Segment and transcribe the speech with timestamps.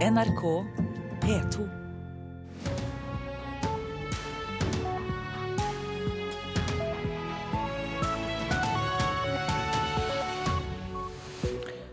[0.00, 0.42] NRK
[1.20, 1.64] P2.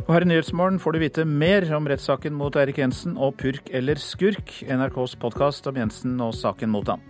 [0.07, 3.67] Og her i Nyhetsmorgen får du vite mer om rettssaken mot Eirik Jensen og Purk
[3.75, 7.03] eller skurk, NRKs podkast om Jensen og saken mot ham.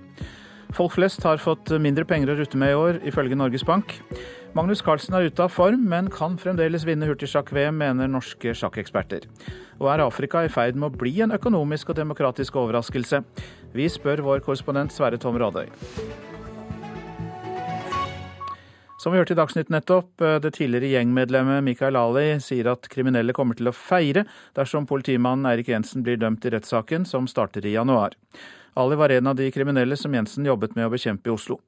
[0.74, 4.00] Folk flest har fått mindre penger å rutte med i år, ifølge Norges Bank.
[4.58, 9.30] Magnus Carlsen er ute av form, men kan fremdeles vinne hurtigsjakk-VM, mener norske sjakkeksperter.
[9.78, 13.22] Og er Afrika i ferd med å bli en økonomisk og demokratisk overraskelse?
[13.78, 15.70] Vi spør vår korrespondent Sverre Tom Rådøy.
[18.98, 23.34] Som vi hørte i Dagsnytt nettopp, eh, det tidligere gjengmedlemmet Mikael Ali sier at kriminelle
[23.34, 24.26] kommer til å feire
[24.58, 28.18] dersom politimannen Eirik Jensen blir dømt i rettssaken som starter i januar.
[28.76, 31.60] Ali var en av de kriminelle som Jensen jobbet med å bekjempe i Oslo.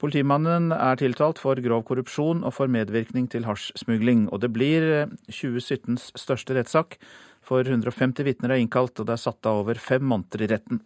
[0.00, 4.26] Politimannen er tiltalt for grov korrupsjon og for medvirkning til hasjsmugling.
[4.32, 6.96] Og det blir 2017s eh, største rettssak,
[7.42, 10.82] for 150 vitner er innkalt, og det er satt av over fem måneder i retten.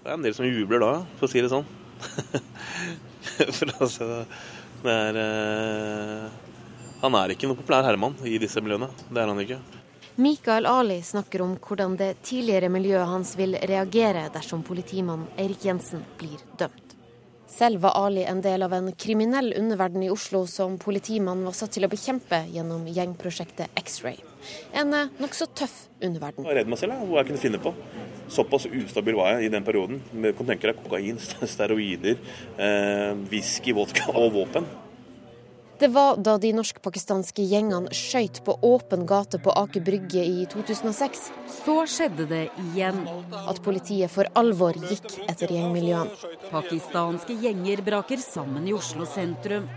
[0.00, 1.66] Det er en del som jubler da, for å si det sånn.
[3.56, 4.08] for altså,
[4.80, 6.38] det er eh,
[7.02, 8.88] Han er ikke noen populær herremann i disse miljøene.
[9.08, 9.60] Det er han ikke.
[10.20, 16.02] Mikael Ali snakker om hvordan det tidligere miljøet hans vil reagere dersom politimann Eirik Jensen
[16.20, 16.89] blir dømt.
[17.50, 21.74] Selv var Ali en del av en kriminell underverden i Oslo som politimannen var satt
[21.74, 24.20] til å bekjempe gjennom gjengprosjektet X-Ray.
[24.72, 26.44] En eh, nokså tøff underverden.
[26.44, 27.74] Jeg var redd meg selv, hva jeg kunne finne på.
[28.30, 29.98] Såpass ustabil var jeg i den perioden.
[30.12, 31.18] Du kan tenke deg kokain,
[31.54, 32.22] steroider,
[32.54, 34.70] eh, whisky, vodka og våpen.
[35.80, 41.22] Det var da de norsk-pakistanske gjengene skøyt på åpen gate på Aker Brygge i 2006.
[41.54, 42.98] Så skjedde det igjen.
[43.48, 46.12] At politiet for alvor gikk etter gjengmiljøene.
[46.50, 49.72] Pakistanske gjenger braker sammen i Oslo sentrum.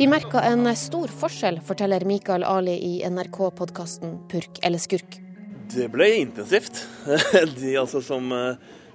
[0.00, 5.20] Vi merka en stor forskjell, forteller Mikael Ali i NRK-podkasten 'Purk eller skurk'.
[5.70, 6.82] Det ble intensivt.
[7.60, 8.34] De, altså, som,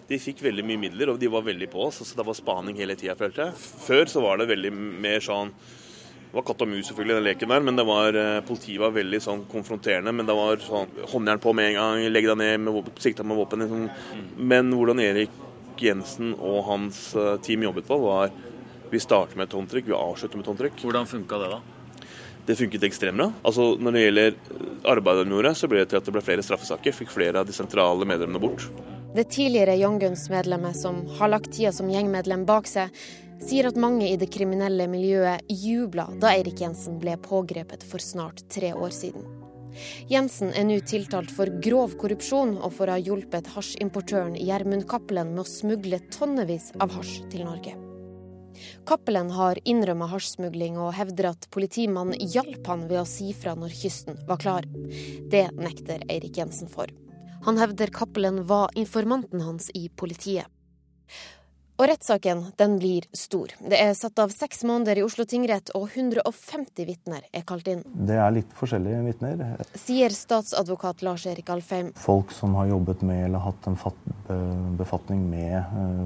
[0.07, 2.03] de fikk veldig mye midler, og de var veldig på oss.
[2.03, 3.61] Så det var spaning hele tida, følte jeg.
[3.87, 5.55] Før så var det veldig mer sånn
[6.31, 9.19] det var katt og mus selvfølgelig, den leken der, men det var, politiet var veldig
[9.19, 10.13] sånn konfronterende.
[10.15, 13.35] Men det var sånn håndjern på med en gang, legg deg ned, med, sikta med
[13.35, 13.65] våpen.
[13.65, 13.89] Liksom.
[14.39, 15.33] Men hvordan Erik
[15.81, 17.01] Jensen og hans
[17.43, 18.31] team jobbet på, var
[18.91, 20.81] vi starter med et håndtrykk, vi avslutter med et håndtrykk.
[20.85, 21.61] Hvordan funka det, da?
[22.47, 23.27] Det funket ekstremt bra.
[23.47, 24.39] Altså, når det gjelder
[24.91, 26.95] arbeidet de gjorde, så ble det til at det ble flere straffesaker.
[26.95, 28.65] Fikk flere av de sentrale medlemmene bort.
[29.15, 32.95] Det tidligere Young Guns-medlemmet, som har lagt tida som gjengmedlem bak seg,
[33.41, 38.43] sier at mange i det kriminelle miljøet jubla da Eirik Jensen ble pågrepet for snart
[38.53, 39.25] tre år siden.
[40.11, 45.31] Jensen er nå tiltalt for grov korrupsjon og for å ha hjulpet hasjimportøren Gjermund Cappelen
[45.35, 47.77] med å smugle tonnevis av hasj til Norge.
[48.85, 53.73] Cappelen har innrømma hasjsmugling og hevder at politimannen hjalp han ved å si fra når
[53.79, 54.67] kysten var klar.
[55.31, 56.91] Det nekter Eirik Jensen for.
[57.47, 60.45] Han hevder Cappelen var informanten hans i politiet.
[61.81, 63.49] Og rettssaken den blir stor.
[63.57, 67.81] Det er satt av seks måneder i Oslo tingrett, og 150 vitner er kalt inn.
[67.81, 69.41] Det er litt forskjellige vitner.
[69.81, 71.89] Sier statsadvokat Lars-Erik Alfheim.
[71.97, 73.79] Folk som har jobbet med eller hatt en
[74.77, 75.57] befatning med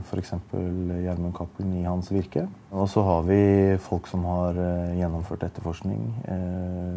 [0.07, 0.31] f.eks.
[0.55, 2.45] Gjermund Cappelen i hans virke.
[2.71, 3.41] Og så har vi
[3.83, 4.55] folk som har
[4.95, 6.07] gjennomført etterforskning.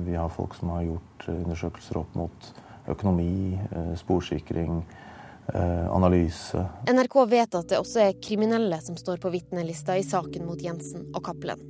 [0.07, 2.51] Vi har folk som har gjort undersøkelser opp mot
[2.95, 3.59] økonomi,
[3.99, 4.85] sporsikring
[5.55, 6.61] analyse.
[6.89, 11.09] NRK vet at det også er kriminelle som står på vitnelista i saken mot Jensen
[11.15, 11.63] og Cappelen.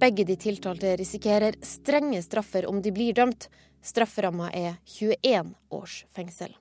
[0.00, 3.48] Begge de tiltalte risikerer strenge straffer om de blir dømt.
[3.82, 6.54] Strafferamma er 21 års fengsel.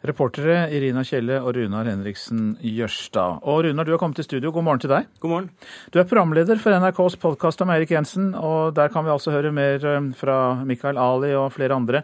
[0.00, 3.42] Reportere Irina Kjelle og Runar Henriksen Jørstad.
[3.44, 4.52] Og Runar, du har kommet til studio.
[4.54, 5.10] God morgen til deg.
[5.20, 5.50] God morgen.
[5.92, 9.52] Du er programleder for NRKs podkast om Eirik Jensen, og der kan vi altså høre
[9.52, 9.84] mer
[10.16, 12.00] fra Mikael Ali og flere andre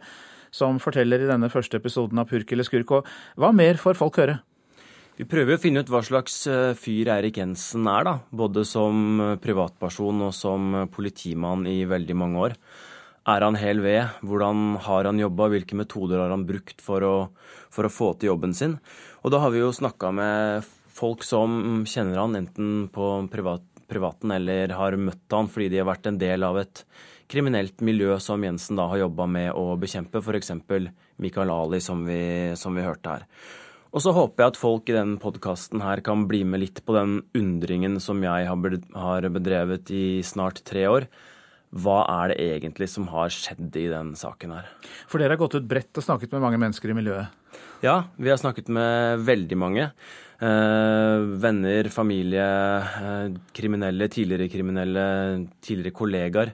[0.57, 2.97] som forteller i denne første episoden av Purk eller skurk.
[2.97, 4.41] Og hva mer får folk høre?
[5.17, 6.43] Vi prøver å finne ut hva slags
[6.77, 8.19] fyr Eirik Jensen er, da.
[8.29, 12.59] Både som privatperson og som politimann i veldig mange år.
[13.27, 14.21] Er han hel ved?
[14.23, 15.49] Hvordan har han jobba?
[15.51, 17.15] Hvilke metoder har han brukt for å,
[17.75, 18.77] for å få til jobben sin?
[19.25, 24.31] Og da har vi jo snakka med folk som kjenner han enten på privat, privaten
[24.37, 26.85] eller har møtt han fordi de har vært en del av et
[27.31, 30.53] kriminelt miljø som Jensen da har jobba med å bekjempe, f.eks.
[31.23, 33.25] Mikael Ali, som vi, som vi hørte her.
[33.97, 36.97] Og så håper jeg at folk i denne podkasten her kan bli med litt på
[36.97, 41.09] den undringen som jeg har bedrevet i snart tre år.
[41.77, 44.69] Hva er det egentlig som har skjedd i den saken her?
[45.11, 47.33] For dere har gått ut bredt og snakket med mange mennesker i miljøet?
[47.85, 49.91] Ja, vi har snakket med veldig mange.
[50.37, 52.47] Eh, venner, familie,
[53.01, 55.07] eh, kriminelle, tidligere kriminelle,
[55.65, 56.53] tidligere kollegaer.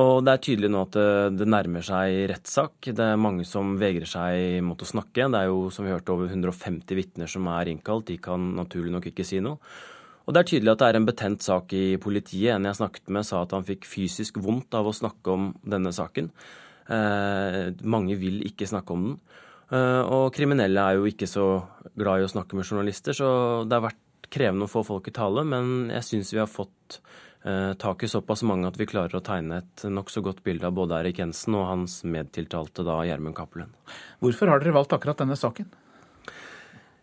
[0.00, 0.96] Og det er tydelig nå at
[1.36, 2.88] det, nærmer seg rettssak.
[2.96, 5.28] Det er mange som vegrer seg mot å snakke.
[5.28, 8.06] Det er jo, som vi hørte, over 150 vitner som er innkalt.
[8.08, 9.60] De kan naturlig nok ikke si noe.
[10.22, 12.54] Og det er tydelig at det er en betent sak i politiet.
[12.54, 15.92] En jeg snakket med, sa at han fikk fysisk vondt av å snakke om denne
[15.92, 16.30] saken.
[16.88, 19.18] Eh, mange vil ikke snakke om den.
[19.72, 21.46] Eh, og kriminelle er jo ikke så
[21.98, 23.28] glad i å snakke med journalister, så
[23.66, 24.00] det har vært
[24.30, 25.44] krevende å få folk i tale.
[25.48, 27.00] Men jeg syns vi har fått
[27.42, 30.76] Eh, tak i såpass mange at vi klarer å tegne et nokså godt bilde av
[30.76, 33.72] både Erik Jensen og hans medtiltalte da Gjermund Cappelen.
[34.22, 35.66] Hvorfor har dere valgt akkurat denne saken?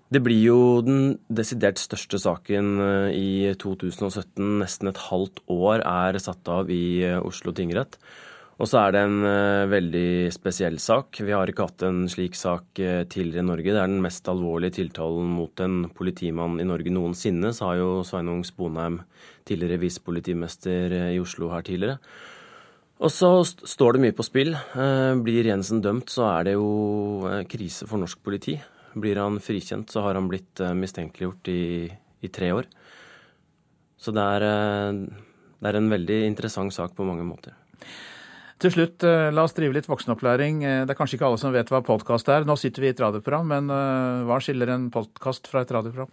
[0.10, 3.30] Det blir jo den desidert største saken eh, i
[3.60, 4.40] 2017.
[4.64, 8.00] Nesten et halvt år er satt av i eh, Oslo tingrett.
[8.60, 11.22] Og så er det en uh, veldig spesiell sak.
[11.24, 13.72] Vi har ikke hatt en slik sak uh, tidligere i Norge.
[13.72, 18.42] Det er den mest alvorlige tiltalen mot en politimann i Norge noensinne, sa jo Sveinung
[18.44, 19.00] Sponheim,
[19.48, 22.02] tidligere visepolitimester uh, i Oslo her tidligere.
[23.00, 24.52] Og så st står det mye på spill.
[25.24, 28.58] Blir Jensen dømt, så er det jo krise for norsk politi.
[28.92, 32.68] Blir han frikjent, så har han blitt mistenkeliggjort i, i tre år.
[33.96, 34.46] Så det er,
[35.00, 37.56] det er en veldig interessant sak på mange måter.
[38.60, 40.64] Til slutt, eh, la oss drive litt voksenopplæring.
[40.68, 42.44] Eh, det er kanskje ikke alle som vet hva podkast er.
[42.44, 46.12] Nå sitter vi i et radioprogram, men eh, hva skiller en podkast fra et radioprogram?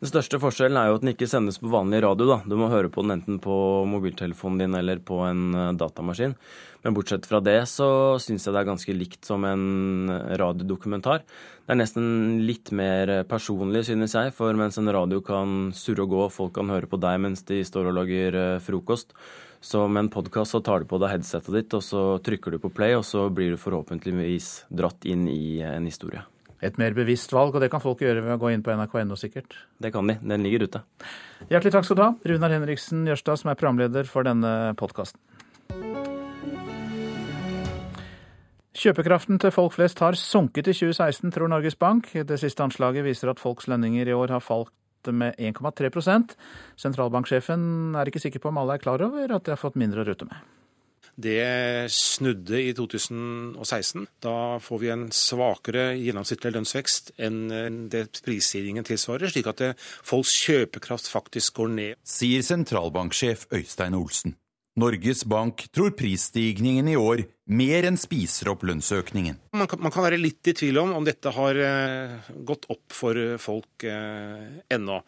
[0.00, 2.24] Den største forskjellen er jo at den ikke sendes på vanlig radio.
[2.26, 2.38] da.
[2.48, 6.34] Du må høre på den enten på mobiltelefonen din eller på en datamaskin.
[6.82, 10.08] Men bortsett fra det så syns jeg det er ganske likt som en
[10.40, 11.20] radiodokumentar.
[11.22, 16.16] Det er nesten litt mer personlig, synes jeg, for mens en radio kan surre og
[16.16, 19.12] gå, folk kan høre på deg mens de står og lager frokost,
[19.62, 22.58] så med en podkast så tar du på deg headsetet ditt, og så trykker du
[22.58, 26.24] på play, og så blir du forhåpentligvis dratt inn i en historie.
[26.62, 29.18] Et mer bevisst valg, og det kan folk gjøre ved å gå inn på nrk.no
[29.18, 29.54] sikkert.
[29.82, 30.18] Det kan de.
[30.18, 30.82] Den ligger ute.
[31.46, 35.22] Hjertelig takk skal du ha, Runar Henriksen Jørstad, som er programleder for denne podkasten.
[38.82, 42.08] Kjøpekraften til folk flest har sunket i 2016, tror Norges Bank.
[42.10, 44.74] Det siste anslaget viser at folks lønninger i år har falt
[45.10, 46.36] med 1,3%
[46.78, 50.04] Sentralbanksjefen er ikke sikker på om alle er klar over at de har fått mindre
[50.04, 50.38] å rutte med.
[51.12, 54.06] Det snudde i 2016.
[54.24, 61.10] Da får vi en svakere gjennomsnittlig lønnsvekst enn det prisstigningen tilsvarer, slik at folks kjøpekraft
[61.12, 62.00] faktisk går ned.
[62.06, 64.38] Sier sentralbanksjef Øystein Olsen.
[64.80, 69.36] Norges Bank tror prisstigningen i år mer enn spiser opp lønnsøkningen.
[69.58, 72.96] Man kan, man kan være litt i tvil om om dette har eh, gått opp
[72.96, 75.02] for folk eh, ennå.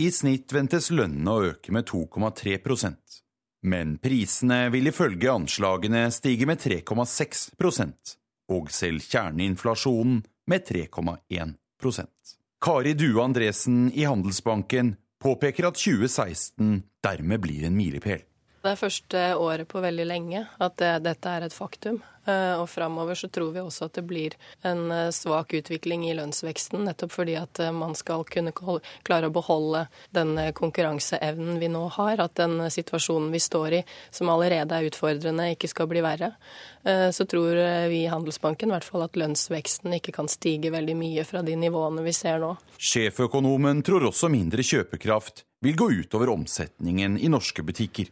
[0.00, 3.20] I snitt ventes lønnene å øke med 2,3%
[3.62, 8.14] men prisene vil ifølge anslagene stige med 3,6%
[8.50, 17.64] og selv kjerneinflasjonen med 3,1% Kari Due Andresen i Handelsbanken påpeker at 2016 dermed blir
[17.68, 18.24] en milepæl.
[18.60, 22.02] Det er første året på veldig lenge at det, dette er et faktum.
[22.28, 24.34] Eh, og framover så tror vi også at det blir
[24.68, 29.32] en eh, svak utvikling i lønnsveksten, nettopp fordi at eh, man skal kunne klare å
[29.32, 29.86] beholde
[30.16, 32.20] den konkurranseevnen vi nå har.
[32.20, 36.32] At den situasjonen vi står i, som allerede er utfordrende, ikke skal bli verre.
[37.12, 37.58] Så tror
[37.90, 41.56] vi i Handelsbanken i hvert fall at lønnsveksten ikke kan stige veldig mye fra de
[41.60, 42.54] nivåene vi ser nå.
[42.80, 48.08] Sjeføkonomen tror også mindre kjøpekraft vil gå utover omsetningen i norske butikker.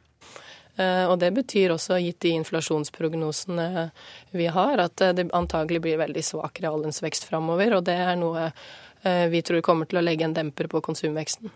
[0.79, 3.89] Eh, og det betyr også, gitt de inflasjonsprognosene
[4.31, 7.79] vi har, at eh, det antagelig blir veldig svak reallønnsvekst framover.
[7.79, 11.51] Og det er noe eh, vi tror kommer til å legge en demper på konsumveksten.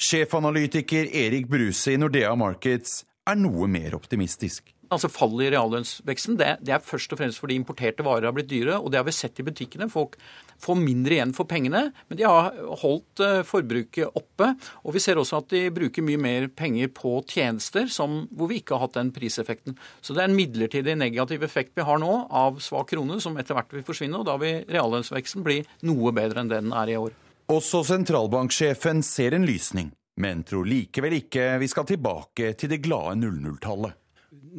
[0.00, 4.72] Sjefanalytiker Erik Bruse i Nordea Markets er noe mer optimistisk.
[4.90, 8.50] Altså Fallet i reallønnsveksten det, det, er først og fremst fordi importerte varer har blitt
[8.50, 8.80] dyre.
[8.80, 9.86] og Det har vi sett i butikkene.
[9.92, 10.16] Folk
[10.60, 12.50] får mindre igjen for pengene, men de har
[12.82, 14.50] holdt eh, forbruket oppe.
[14.82, 18.58] Og vi ser også at de bruker mye mer penger på tjenester som, hvor vi
[18.60, 19.78] ikke har hatt den priseffekten.
[20.02, 23.54] Så det er en midlertidig negativ effekt vi har nå av svak krone, som etter
[23.54, 24.18] hvert vil forsvinne.
[24.18, 27.14] og Da vil reallønnsveksten bli noe bedre enn det den er i år.
[27.50, 33.18] Også sentralbanksjefen ser en lysning, men tror likevel ikke vi skal tilbake til det glade
[33.22, 33.99] 00-tallet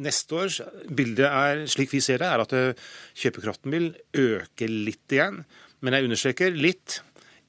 [0.00, 2.84] neste års bilde er, slik vi ser det, er at eh,
[3.18, 5.42] kjøpekraften vil øke litt igjen.
[5.82, 7.00] Men jeg understreker litt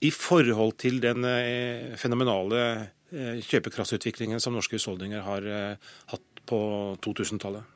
[0.03, 2.63] i forhold til den eh, fenomenale
[3.13, 5.50] eh, kjøpekraftsutviklingen som norske husholdninger har
[6.12, 6.59] hatt på
[7.03, 7.72] 2000-tallet.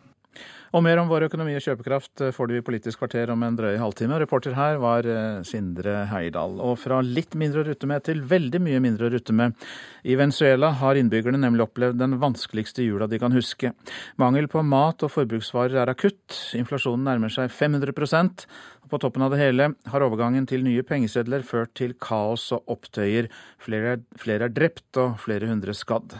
[0.75, 3.55] Og mer om vår økonomi og kjøpekraft eh, får du i Politisk kvarter om en
[3.55, 4.17] drøy halvtime.
[4.19, 6.57] Reporter her var eh, Sindre Heidal.
[6.63, 9.55] Og fra litt mindre å rutte med til veldig mye mindre å rutte med.
[10.03, 13.71] I Venezuela har innbyggerne nemlig opplevd den vanskeligste jula de kan huske.
[14.19, 16.35] Mangel på mat og forbruksvarer er akutt.
[16.59, 21.47] Inflasjonen nærmer seg 500 og På toppen av det hele har overgangen til nye pengesedler
[21.47, 23.31] ført til kaos og opptøyer.
[23.59, 26.19] Flere, flere er drept og flere hundre skadd.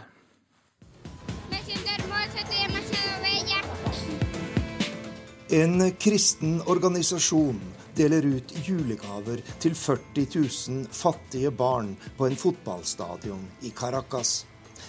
[5.50, 7.60] En kristen organisasjon
[7.96, 14.44] deler ut julegaver til 40 000 fattige barn på en fotballstadion i Caracas.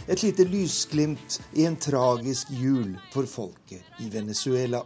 [0.08, 4.84] Et lite lysglimt i en tragisk jul for folket i Venezuela.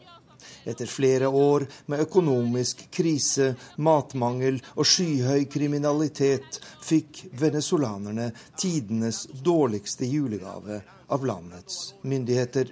[0.64, 8.30] Etter flere år med økonomisk krise, matmangel og skyhøy kriminalitet fikk venezolanerne
[8.62, 12.70] tidenes dårligste julegave av landets myndigheter.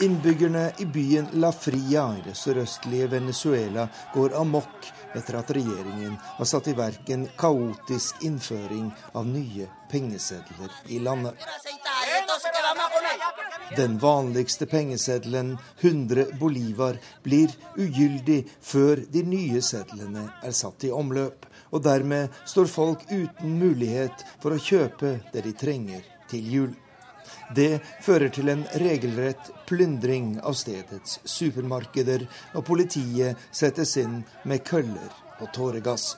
[0.00, 6.48] Innbyggerne i byen La Fria i det sørøstlige Venezuela går amok etter at regjeringen har
[6.48, 11.36] satt i verk en kaotisk innføring av nye pengesedler i landet.
[13.76, 21.44] Den vanligste pengeseddelen, 100 bolivar, blir ugyldig før de nye sedlene er satt i omløp,
[21.76, 26.72] og dermed står folk uten mulighet for å kjøpe det de trenger til jul.
[27.54, 32.24] Det fører til en regelrett plyndring av stedets supermarkeder,
[32.58, 36.16] og politiet settes inn med køller og tåregass.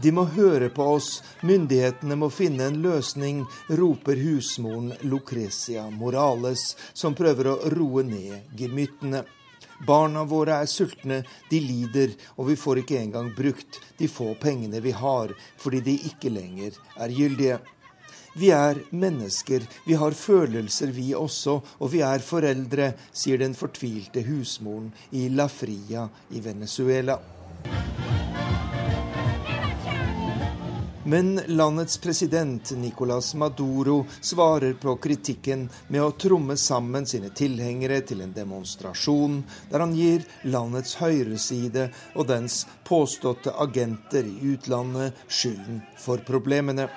[0.00, 1.10] De må høre på oss,
[1.44, 9.26] myndighetene må finne en løsning, roper husmoren Lucrecia Morales, som prøver å roe ned gemyttene.
[9.84, 11.20] Barna våre er sultne,
[11.52, 16.00] de lider, og vi får ikke engang brukt de få pengene vi har, fordi de
[16.08, 17.60] ikke lenger er gyldige.
[18.36, 24.24] Vi er mennesker, vi har følelser vi også, og vi er foreldre, sier den fortvilte
[24.26, 27.20] husmoren i La Fria i Venezuela.
[31.06, 38.24] Men landets president Nicolas Maduro svarer på kritikken med å tromme sammen sine tilhengere til
[38.24, 46.24] en demonstrasjon der han gir landets høyreside og dens påståtte agenter i utlandet skylden for
[46.24, 46.88] problemene.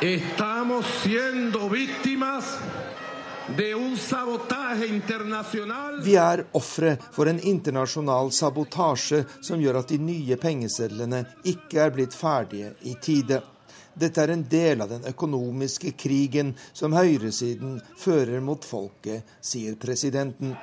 [0.00, 2.58] Estamos siendo víctimas
[6.02, 11.20] vi er ofre for en internasjonal sabotasje som gjør at de nye pengesedlene
[11.52, 13.42] ikke er blitt ferdige i tide.
[13.94, 20.56] Dette er en del av den økonomiske krigen som høyresiden fører mot folket, sier presidenten.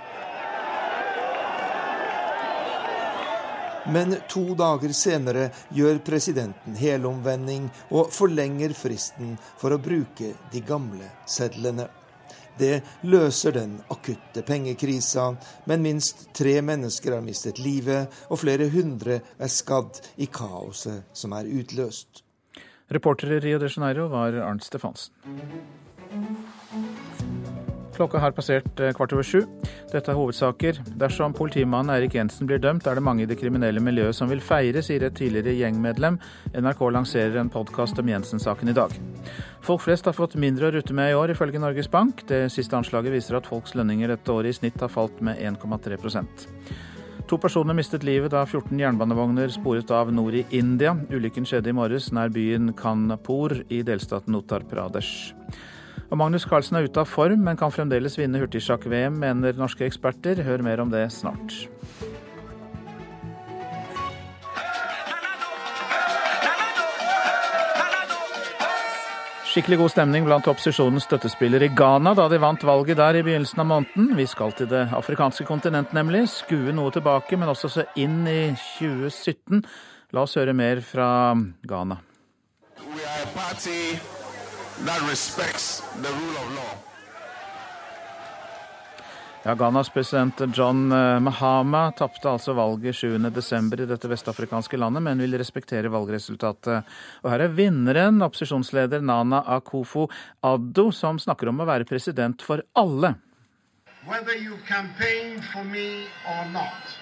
[3.90, 11.10] Men to dager senere gjør presidenten helomvending og forlenger fristen for å bruke de gamle
[11.26, 11.88] sedlene.
[12.58, 15.32] Det løser den akutte pengekrisa,
[15.66, 21.34] men minst tre mennesker har mistet livet, og flere hundre er skadd i kaoset som
[21.34, 22.22] er utløst.
[22.92, 25.16] Reporter i Rio de Janeiro var Arnt Stefansen.
[28.02, 29.44] Klokka har passert eh, kvart over sju.
[29.92, 30.80] Dette er hovedsaker.
[30.98, 34.42] Dersom politimannen Eirik Jensen blir dømt, er det mange i det kriminelle miljøet som vil
[34.42, 36.18] feire, sier et tidligere gjengmedlem.
[36.56, 38.96] NRK lanserer en podkast om Jensen-saken i dag.
[39.62, 42.26] Folk flest har fått mindre å rutte med i år, ifølge Norges Bank.
[42.26, 46.50] Det siste anslaget viser at folks lønninger dette året i snitt har falt med 1,3%
[47.30, 50.98] To personer mistet livet da 14 jernbanevogner sporet av nord i India.
[51.14, 55.36] Ulykken skjedde i morges nær byen Kanpur i delstaten Uttar Pradesh.
[56.12, 60.44] Og Magnus Carlsen er ute av form, men kan fremdeles vinne hurtigsjakk-VM, mener norske eksperter.
[60.44, 61.56] Hør mer om det snart.
[69.52, 73.64] Skikkelig god stemning blant opposisjonens støttespillere i Ghana da de vant valget der i begynnelsen
[73.64, 74.14] av måneden.
[74.16, 76.26] Vi skal til det afrikanske kontinent, nemlig.
[76.32, 79.64] Skue noe tilbake, men også se inn i 2017.
[80.16, 81.12] La oss høre mer fra
[81.68, 82.00] Ghana.
[82.80, 84.21] We are party
[84.86, 86.78] that respects the rule of law.
[89.44, 93.82] Ja, Ghanas president John eh, Mahama tapte altså valget 7.12.
[93.82, 96.86] i dette vestafrikanske landet, men vil respektere valgresultatet.
[97.24, 100.08] Og her er vinneren, opposisjonsleder Nana Akufo
[100.46, 103.16] Addo, som snakker om å være president for alle.
[104.06, 106.94] Whether you campaigned for me or not,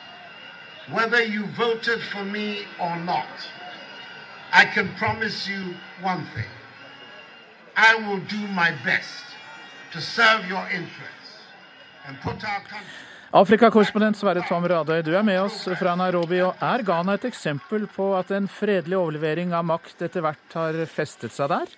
[0.95, 3.51] whether you voted for me or not,
[4.53, 6.58] I can promise you one thing.
[13.39, 16.41] Afrikakorrespondent Sverre Tom Radøy, du er med oss fra Nairobi.
[16.43, 20.79] og Er Ghana et eksempel på at en fredelig overlevering av makt etter hvert har
[20.91, 21.71] festet seg der?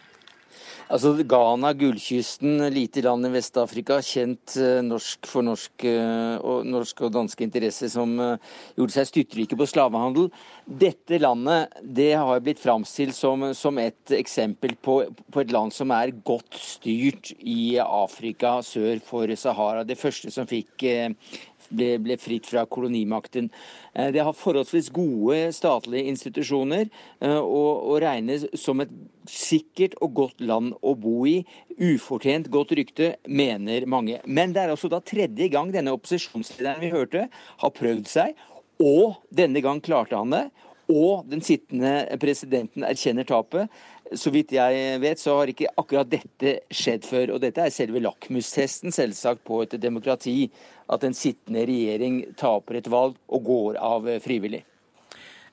[0.91, 7.05] Altså Ghana, gullkysten, lite land i Vest-Afrika, kjent eh, norsk for norsk eh, og, norsk
[7.07, 10.27] og danske interesser, som eh, gjorde seg styrtrike på slavehandel.
[10.67, 14.97] Dette landet det har blitt framstilt som, som, et eksempel på,
[15.31, 19.87] på, et land som er godt styrt i Afrika sør for Sahara.
[19.87, 20.83] Det første som fikk
[21.71, 23.49] ble, ble, fritt fra kolonimakten.
[23.91, 26.85] Det har forholdsvis gode statlige institusjoner
[27.41, 28.93] og, og regnes som et
[29.29, 31.41] sikkert og godt land å bo i.
[31.81, 34.19] Ufortjent godt rykte, mener mange.
[34.25, 38.35] Men det er altså da tredje gang denne opposisjonslederen vi hørte, har prøvd seg.
[38.81, 40.45] Og denne gang klarte han det.
[40.91, 43.71] Og den sittende presidenten erkjenner tapet.
[44.17, 47.35] Så vidt jeg vet, så har ikke akkurat dette skjedd før.
[47.35, 50.49] Og dette er selve lakmustesten selvsagt på et demokrati.
[50.91, 54.65] At en sittende regjering taper et valg og går av frivillig.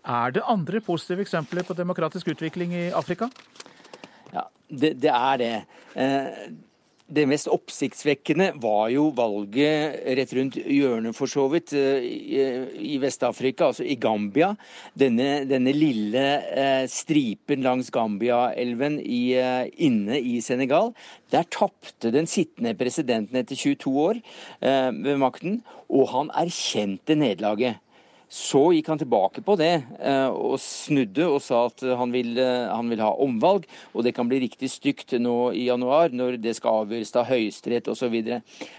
[0.08, 3.28] Er det andre positive eksempler på demokratisk utvikling i Afrika?
[4.32, 5.54] Ja, det, det er det.
[7.08, 12.98] Eh, det mest oppsiktsvekkende var jo valget rett rundt hjørnet, for så vidt, eh, i
[12.98, 14.56] Vest-Afrika, altså i Gambia.
[14.94, 20.94] Denne, denne lille eh, stripen langs Gambia-elven inne i Senegal.
[21.30, 24.20] Der tapte den sittende presidenten etter 22 år
[24.60, 27.78] ved makten, og han erkjente nederlaget.
[28.28, 29.72] Så gikk han tilbake på det
[30.04, 33.64] eh, og snudde og sa at han vil, eh, han vil ha omvalg.
[33.94, 37.88] Og det kan bli riktig stygt nå i januar, når det skal avgjøres av Høyesterett
[37.88, 38.18] osv.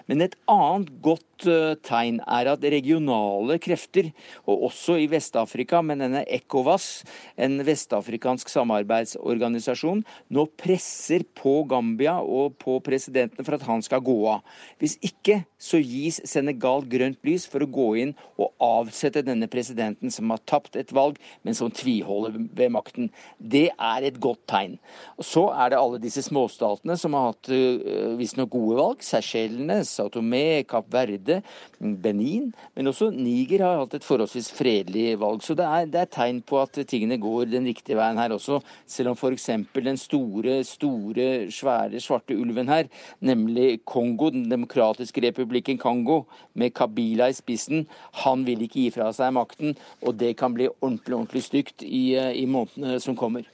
[0.06, 4.10] Men et annet godt Eh, tegn er at regionale krefter,
[4.50, 7.06] og også i Vest-Afrika, men denne ECOWAS,
[7.40, 10.04] en vestafrikansk samarbeidsorganisasjon,
[10.36, 14.44] nå presser på Gambia og på presidenten for at han skal gå av.
[14.82, 20.12] Hvis ikke så gis Senegal grønt lys for å gå inn og avsette denne presidenten
[20.12, 23.10] som har tapt et valg, men som tviholder ved makten.
[23.40, 24.78] Det er et godt tegn.
[25.18, 29.06] Og Så er det alle disse småstatene som har hatt uh, visstnok gode valg.
[29.06, 31.42] Seychellene, Satome, Kapp Verde
[31.80, 35.44] Benin, men også Niger har hatt et forholdsvis fredelig valg.
[35.46, 38.60] Så det er, det er tegn på at tingene går den riktige veien her også,
[38.90, 39.50] selv om f.eks.
[39.76, 42.90] den store, store, svære svarte ulven her,
[43.22, 47.88] nemlig Kongo, Den demokratiske republikken Kongo, med Kabila i spissen,
[48.24, 52.14] han vil ikke gi fra seg makten, og det kan bli ordentlig, ordentlig stygt i,
[52.16, 53.48] i månedene som kommer.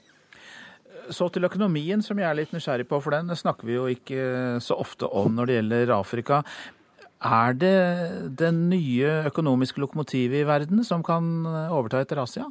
[1.13, 4.57] Så til økonomien, som jeg er litt nysgjerrig på, for den snakker vi jo ikke
[4.63, 6.41] så ofte om når det gjelder Afrika.
[7.25, 7.77] Er det
[8.37, 12.49] den nye økonomiske lokomotivet i verden som kan overta etter Asia?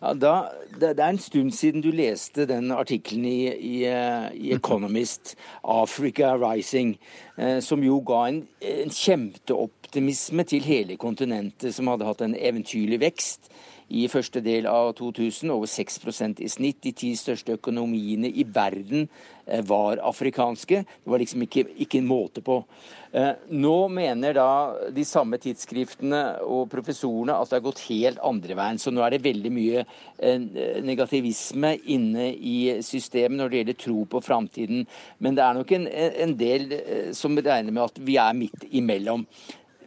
[0.00, 0.32] Ja, da,
[0.78, 5.34] det, er en stund siden du leste den artikkelen i, i, i, Economist,
[5.64, 6.94] 'Africa Rising',
[7.36, 13.00] eh, som jo ga en, en kjempeoptimisme til hele kontinentet, som hadde hatt en eventyrlig
[13.02, 13.50] vekst
[13.88, 16.82] i første del av 2000, over 6% i snitt.
[16.84, 19.06] De ti største økonomiene i verden
[19.46, 20.82] eh, var afrikanske.
[20.84, 22.60] Det var liksom ikke, ikke en måte på.
[23.16, 24.50] Eh, nå mener da
[24.92, 28.80] de samme tidsskriftene og professorene at det har gått helt andre veien.
[28.82, 34.02] Så nå er det veldig mye eh, negativisme inne i systemet når det gjelder tro
[34.12, 34.84] på framtiden.
[35.24, 36.68] Men det er nok en, en del
[37.16, 39.24] som regner med at vi er midt imellom.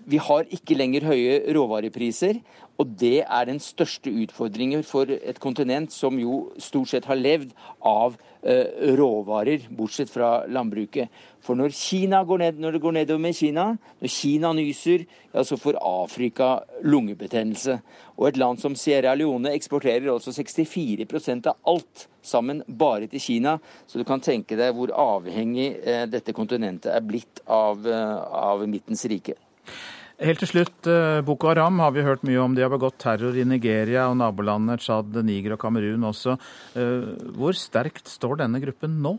[0.10, 2.40] Vi har ikke lenger høye råvarepriser,
[2.82, 7.52] og det er den største utfordringen for et kontinent som jo stort sett har levd
[7.86, 11.12] av uh, råvarer, bortsett fra landbruket.
[11.46, 13.68] For når, Kina går ned, når det går nedover med Kina,
[14.02, 16.50] når Kina nyser, ja, så får Afrika
[16.82, 17.78] lungebetennelse.
[18.18, 23.60] Og et land som Sierra Leone eksporterer også 64% av alt sammen bare til Kina.
[23.86, 28.66] Så du kan tenke deg hvor avhengig uh, dette kontinentet er blitt av, uh, av
[28.70, 29.38] Midtens rike.
[30.22, 32.54] Helt til slutt, eh, Boko Haram har vi hørt mye om.
[32.54, 36.36] De har begått terror i Nigeria og nabolandene Tsjad, Niger og Kamerun også.
[36.78, 39.16] Eh, hvor sterkt står denne gruppen nå?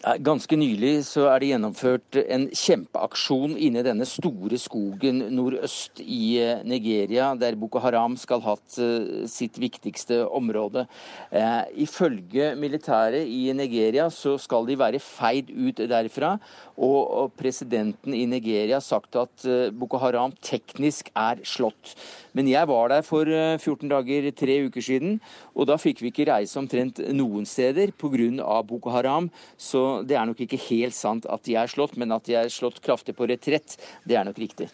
[0.00, 6.38] Ganske nylig så er det gjennomført en kjempeaksjon inne i denne store skogen nordøst i
[6.40, 10.86] eh, Nigeria, der Boko Haram skal ha hatt eh, sitt viktigste område.
[11.28, 16.38] Eh, ifølge militæret i Nigeria så skal de være feid ut derfra.
[16.80, 19.44] Og presidenten i Nigeria har sagt at
[19.76, 21.92] Boko Haram teknisk er slått.
[22.36, 25.18] Men jeg var der for 14 dager, tre uker siden,
[25.54, 28.60] og da fikk vi ikke reise omtrent noen steder pga.
[28.66, 29.30] Boko Haram.
[29.56, 32.52] så det er nok ikke helt sant at de er slått, men at de er
[32.52, 34.68] slått kraftig på retrett, det er nok riktig.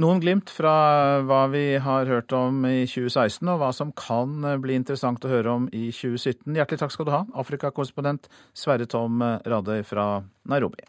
[0.00, 4.78] Noen glimt fra hva vi har hørt om i 2016, og hva som kan bli
[4.78, 6.54] interessant å høre om i 2017.
[6.56, 10.86] Hjertelig takk skal du ha, Afrikakorrespondent Sverre Tom Radøy fra Nairobi.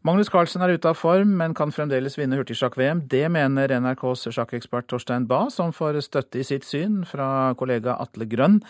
[0.00, 3.02] Magnus Carlsen er ute av form, men kan fremdeles vinne hurtigsjakk-VM.
[3.12, 8.24] Det mener NRKs sjakkekspert Torstein Bae, som får støtte i sitt syn fra kollega Atle
[8.30, 8.62] Grønn.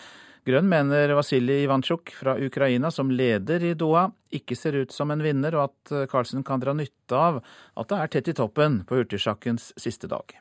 [0.43, 5.23] Grønn mener Vasilij Ivantsjuk fra Ukraina, som leder i Doha, ikke ser ut som en
[5.23, 7.39] vinner, og at Carlsen kan dra nytte av
[7.79, 10.35] at det er tett i toppen på hurtigsjakkens siste dag.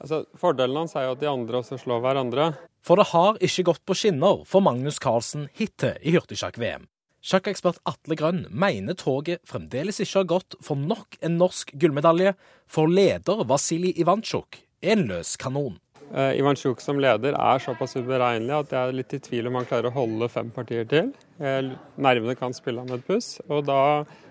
[0.00, 2.50] Altså, fordelen hans er jo at de andre også slår hverandre.
[2.80, 6.88] For det har ikke gått på skinner for Magnus Carlsen hittil i hurtigsjakk-VM.
[7.26, 12.36] Sjakkekspert Atle Grønn mener toget fremdeles ikke har gått for nok en norsk gullmedalje,
[12.70, 15.80] for leder Vasilij Ivantsjuk er en løs kanon.
[16.14, 19.66] Eh, Ivanchuk som leder er såpass uberegnelig at jeg er litt i tvil om han
[19.66, 21.10] klarer å holde fem partier til.
[21.42, 23.80] Eh, nervene kan spille ham et puss, og da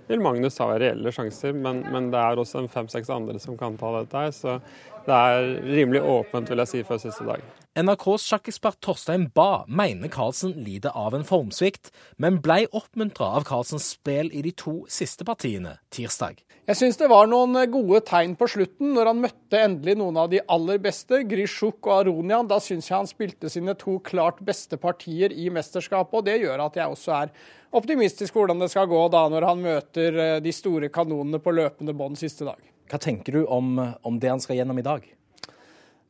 [0.08, 1.52] vil Magnus ha reelle sjanser.
[1.52, 4.62] Men, men det er også fem-seks andre som kan ta dette så
[5.06, 7.44] det er rimelig åpent, vil jeg si, før siste dag.
[7.76, 13.90] NRKs sjakkekspert Torstein Bae mener Carlsen lider av en formsvikt, men ble oppmuntra av Carlsens
[13.98, 16.40] spill i de to siste partiene tirsdag.
[16.70, 20.30] Jeg syns det var noen gode tegn på slutten, når han møtte endelig noen av
[20.32, 22.48] de aller beste, Grishuk og Aronian.
[22.48, 26.64] Da syns jeg han spilte sine to klart beste partier i mesterskapet, og det gjør
[26.70, 27.36] at jeg også er
[27.76, 31.98] optimistisk hvordan det skal gå da når han møter eh, de store kanonene på løpende
[31.98, 32.64] bånd siste dag.
[32.88, 35.12] Hva tenker du om, om det han skal gjennom i dag?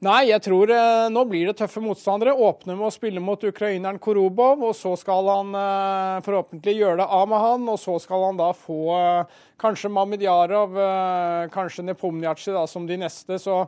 [0.03, 2.33] Nei, jeg tror eh, nå blir det tøffe motstandere.
[2.35, 7.07] Åpne med å spille mot ukraineren Korobov, og så skal han eh, forhåpentlig gjøre det
[7.15, 7.69] av med han.
[7.71, 13.39] Og så skal han da få eh, kanskje Mamedjarov, eh, kanskje Nepomniachtchi som de neste.
[13.39, 13.61] Så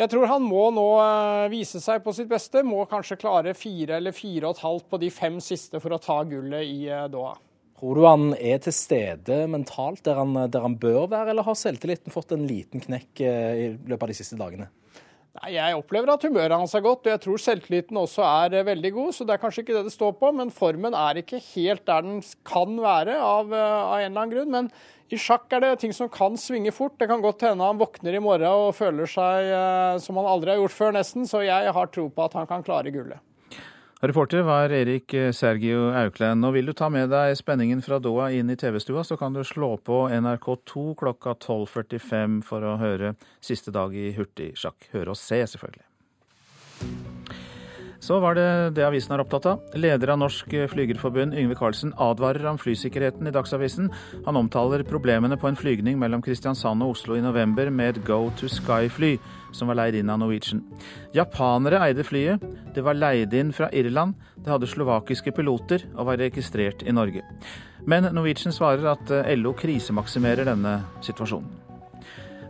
[0.00, 2.66] jeg tror han må nå eh, vise seg på sitt beste.
[2.66, 6.02] Må kanskje klare fire eller fire og et halvt på de fem siste for å
[6.02, 7.38] ta gullet i eh, Doha.
[7.78, 11.58] Tror du han er til stede mentalt der han, der han bør være, eller har
[11.58, 14.68] selvtilliten fått en liten knekk i løpet av de siste dagene?
[15.40, 18.66] Nei, Jeg opplever at humøret hans er godt, og jeg tror selvtilliten også er eh,
[18.68, 19.12] veldig god.
[19.16, 22.04] Så det er kanskje ikke det det står på, men formen er ikke helt der
[22.04, 24.52] den kan være av, eh, av en eller annen grunn.
[24.52, 24.68] Men
[25.12, 26.98] i sjakk er det ting som kan svinge fort.
[27.00, 30.52] Det kan godt hende han våkner i morgen og føler seg eh, som han aldri
[30.52, 31.24] har gjort før, nesten.
[31.28, 33.24] Så jeg har tro på at han kan klare gullet.
[34.02, 36.42] Reporter var Erik Sergio Aukland.
[36.44, 39.44] Og vil du ta med deg spenningen fra Doha inn i TV-stua, så kan du
[39.46, 44.88] slå på NRK2 klokka 12.45 for å høre siste dag i hurtigsjakk.
[44.96, 45.86] Høre og se, selvfølgelig.
[48.02, 49.62] Så var det det avisen er opptatt av.
[49.78, 53.86] Leder av Norsk Flygerforbund, Yngve Carlsen, advarer om flysikkerheten i Dagsavisen.
[54.26, 58.24] Han omtaler problemene på en flygning mellom Kristiansand og Oslo i november med et Go
[58.34, 59.12] to Sky-fly
[59.56, 60.62] som var leid inn av Norwegian.
[61.16, 62.44] Japanere eide flyet.
[62.74, 64.14] Det var leid inn fra Irland.
[64.36, 67.24] Det hadde slovakiske piloter og var registrert i Norge.
[67.86, 71.62] Men Norwegian svarer at LO krisemaksimerer denne situasjonen.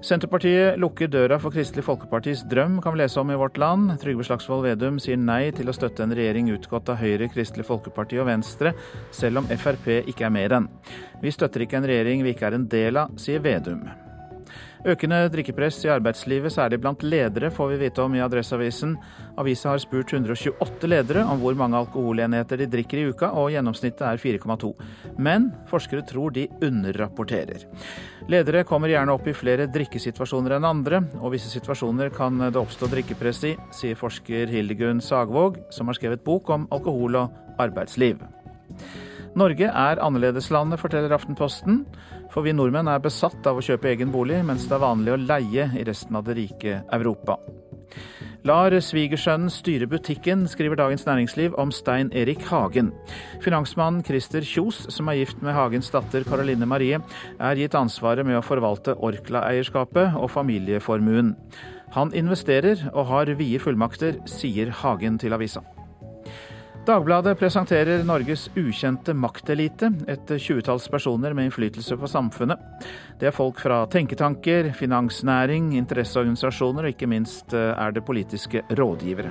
[0.02, 3.92] Senterpartiet lukker døra for Kristelig Folkepartis drøm, kan vi lese om i Vårt Land.
[4.02, 8.18] Trygve Slagsvold Vedum sier nei til å støtte en regjering utgått av Høyre, Kristelig Folkeparti
[8.18, 8.74] og Venstre,
[9.14, 10.70] selv om Frp ikke er med i den.
[11.22, 13.86] Vi støtter ikke en regjering vi ikke er en del av, sier Vedum.
[14.82, 18.96] Økende drikkepress i arbeidslivet, særlig blant ledere, får vi vite om i Adresseavisen.
[19.38, 24.02] Avisa har spurt 128 ledere om hvor mange alkoholenheter de drikker i uka, og gjennomsnittet
[24.02, 24.72] er 4,2.
[25.22, 27.62] Men forskere tror de underrapporterer.
[28.26, 32.90] Ledere kommer gjerne opp i flere drikkesituasjoner enn andre, og visse situasjoner kan det oppstå
[32.90, 38.18] drikkepress i, sier forsker Hildegunn Sagvåg, som har skrevet bok om alkohol og arbeidsliv.
[39.38, 41.84] Norge er annerledeslandet, forteller Aftenposten.
[42.32, 45.20] For vi nordmenn er besatt av å kjøpe egen bolig, mens det er vanlig å
[45.20, 47.36] leie i resten av det rike Europa.
[48.48, 52.88] Lar svigersønnen styre butikken, skriver Dagens Næringsliv om Stein Erik Hagen.
[53.44, 56.98] Finansmannen Christer Kjos, som er gift med Hagens datter Caroline Marie,
[57.38, 61.36] er gitt ansvaret med å forvalte Orkla-eierskapet og familieformuen.
[61.94, 65.62] Han investerer og har vide fullmakter, sier Hagen til avisa.
[66.82, 72.58] Dagbladet presenterer Norges ukjente maktelite, et tjuetalls personer med innflytelse på samfunnet.
[73.20, 79.30] Det er folk fra tenketanker, finansnæring, interesseorganisasjoner og ikke minst eh, er det politiske rådgivere.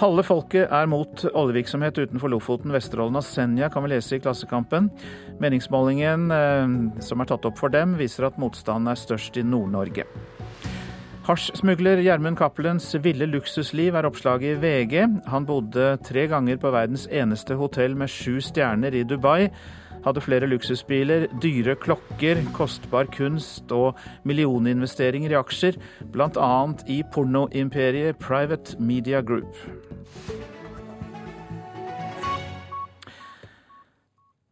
[0.00, 4.88] Halve folket er mot oljevirksomhet utenfor Lofoten, Vesterålen og Senja, kan vi lese i Klassekampen.
[5.44, 10.08] Meningsmålingen eh, som er tatt opp for dem, viser at motstanden er størst i Nord-Norge.
[11.28, 14.94] Hasjsmugler Gjermund Cappelens ville luksusliv er oppslaget i VG.
[15.28, 19.50] Han bodde tre ganger på verdens eneste hotell med sju stjerner i Dubai.
[20.06, 25.76] Hadde flere luksusbiler, dyre klokker, kostbar kunst og millioninvesteringer i aksjer,
[26.14, 26.48] bl.a.
[26.88, 29.52] i pornoimperiet Private Media Group.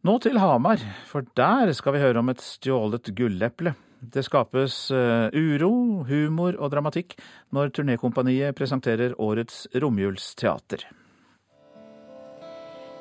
[0.05, 3.73] Nå til Hamar, for der skal vi høre om et stjålet gulleple.
[3.99, 7.17] Det skapes uh, uro, humor og dramatikk
[7.55, 10.85] når turnékompaniet presenterer årets romjulsteater.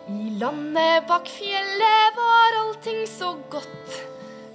[0.07, 3.97] I landet bak fjellet var allting så godt.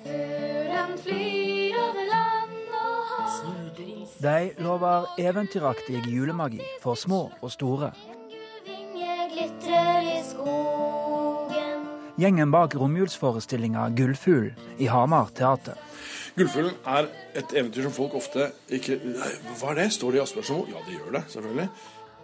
[0.05, 3.35] Fuglen flyr over land og hav.
[4.21, 7.91] De lover eventyraktig julemagi for små og store.
[12.21, 15.77] Gjengen bak romjulsforestillinga Gullfugl i Hamar teater.
[16.35, 18.97] Gullfuglen er et eventyr som folk ofte ikke
[19.59, 19.87] Hva er det?
[19.97, 20.61] Står det i Asbjørnsen?
[20.71, 21.67] Ja, det gjør det, selvfølgelig.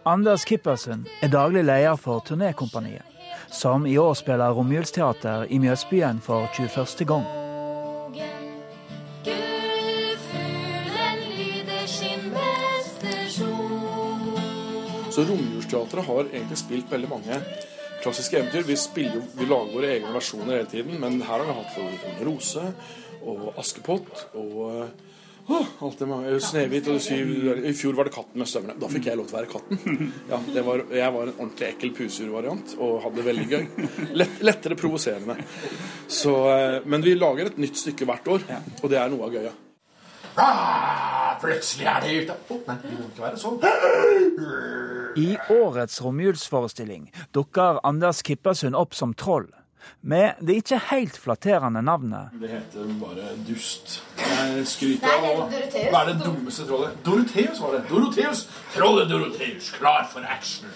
[0.08, 3.04] Anders Kippersen er daglig leder for turnékompaniet,
[3.52, 7.06] som i år spiller romjulsteater i Mjøsbyen for 21.
[7.08, 7.28] gang.
[15.12, 17.42] Så Romjulsteatret har egentlig spilt veldig mange
[18.08, 18.64] klassiske eventyr.
[18.68, 22.30] Vi, spiller, vi lager våre egne versjoner hele tiden, men her har vi hatt både
[22.30, 22.64] Rose
[23.28, 24.88] og Askepott og
[25.48, 27.30] Oh, alt det med Snehvit og syv
[27.64, 28.74] I fjor var det Katten med støvlene.
[28.82, 30.10] Da fikk jeg lov til å være katten.
[30.28, 33.86] Ja, var, jeg var en ordentlig ekkel pusurvariant og hadde det veldig gøy.
[34.20, 35.38] Lett, lettere provoserende.
[35.40, 38.44] Eh, men vi lager et nytt stykke hvert år,
[38.82, 39.54] og det er noe av gøya.
[39.56, 39.67] Ah,
[41.42, 42.36] plutselig er de ute.
[42.50, 43.58] Oh, nei, det må ikke være sånn.
[45.18, 49.50] I årets romjulsforestilling dukker Anders Kippersund opp som troll
[50.02, 52.36] med det ikke helt flatterende navnet.
[52.42, 54.00] Det heter bare dust.
[54.18, 57.00] Jeg skryter av å være det dummeste trollet.
[57.06, 57.84] Doroteus var det.
[57.90, 58.46] Doroteus!
[58.76, 60.70] Trollet Doroteus, klar for action.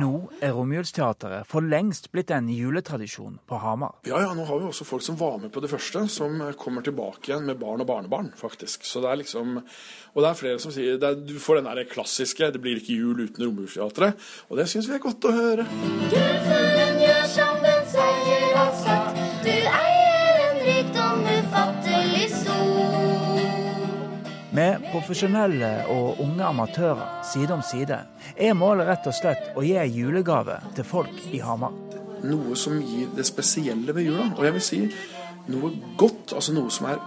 [0.00, 0.12] Nå
[0.44, 3.96] er Romjulsteatret for lengst blitt en juletradisjon på Hamar.
[4.08, 6.84] Ja, ja, nå har vi også folk som var med på det første, som kommer
[6.84, 8.84] tilbake igjen med barn og barnebarn, faktisk.
[8.84, 9.60] Så det er liksom
[10.14, 12.98] Og det er flere som sier er, Du får den der klassiske 'Det blir ikke
[12.98, 14.14] jul uten Romjulsteatret',
[14.48, 15.66] og det syns vi er godt å høre.
[16.10, 19.16] Gullfuglen gjør som den sier har sagt.
[19.44, 23.10] Du eier en rikdom ufattelig stor.
[24.52, 27.98] Med profesjonelle og unge amatører side om side
[28.36, 31.72] er målet rett og slett å gi julegave til folk i Hamar.
[32.24, 34.26] Noe som gir det spesielle ved jula.
[34.36, 34.80] Og jeg vil si
[35.48, 36.98] noe godt, altså noe som er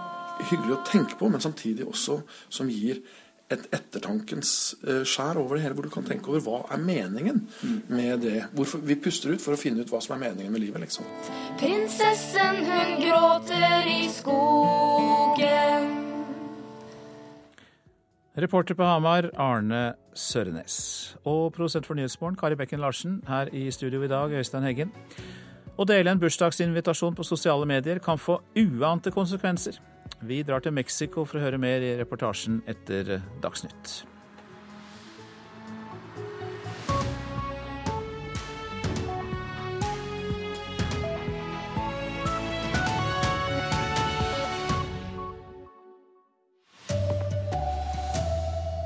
[0.50, 2.20] hyggelig å tenke på, men samtidig også
[2.52, 3.02] som gir
[3.52, 4.50] et ettertankens
[4.88, 7.42] eh, skjær over det hele, hvor du kan tenke over hva er meningen
[7.92, 8.46] med det.
[8.56, 11.06] Hvorfor, vi puster ut for å finne ut hva som er meningen med livet, liksom.
[11.60, 15.92] Prinsessen, hun gråter i skogen.
[18.34, 21.14] Reporter på Hamar, Arne Sørenes.
[21.22, 23.20] Og produsent for Nyhetsmorgen, Kari Bekken Larsen.
[23.28, 24.90] Her i studio i dag, Øystein Heggen.
[25.78, 29.78] Å dele en bursdagsinvitasjon på sosiale medier kan få uante konsekvenser.
[30.24, 34.06] Vi drar til Mexico for å høre mer i reportasjen etter Dagsnytt.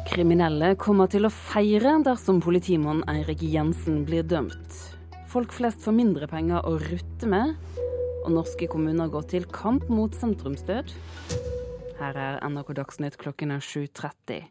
[0.09, 4.81] Kriminelle kommer til å feire dersom politimann Eirik Jensen blir dømt.
[5.31, 7.55] Folk flest får mindre penger å rutte med,
[8.29, 10.93] og norske kommuner går til kamp mot sentrumsdød.
[11.99, 14.45] Her er NRK Dagsnytt klokken er 7.30.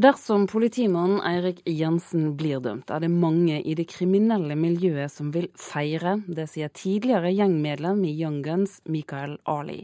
[0.00, 5.50] Dersom politimannen Eirik Jensen blir dømt, er det mange i det kriminelle miljøet som vil
[5.52, 6.16] feire.
[6.24, 9.82] Det sier tidligere gjengmedlem i Young Guns, Mikael Ali.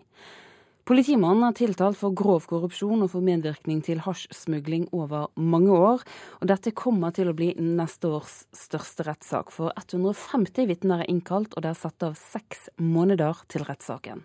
[0.88, 6.00] Politimannen er tiltalt for grov korrupsjon og for medvirkning til hasjsmugling over mange år.
[6.40, 11.52] Og dette kommer til å bli neste års største rettssak, for 150 vitner er innkalt,
[11.52, 14.24] og det er satt av seks måneder til rettssaken.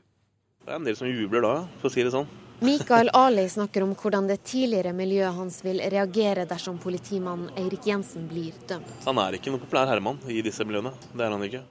[0.63, 2.32] Det er en del som jubler da, for å si det sånn.
[2.63, 8.32] Mikael Ali snakker om hvordan det tidligere miljøet hans vil reagere dersom politimannen Eirik Jensen
[8.32, 9.02] blir dømt.
[9.04, 10.95] Han er ikke noen populær herremann i disse miljøene.
[11.12, 11.65] Det er han ikke.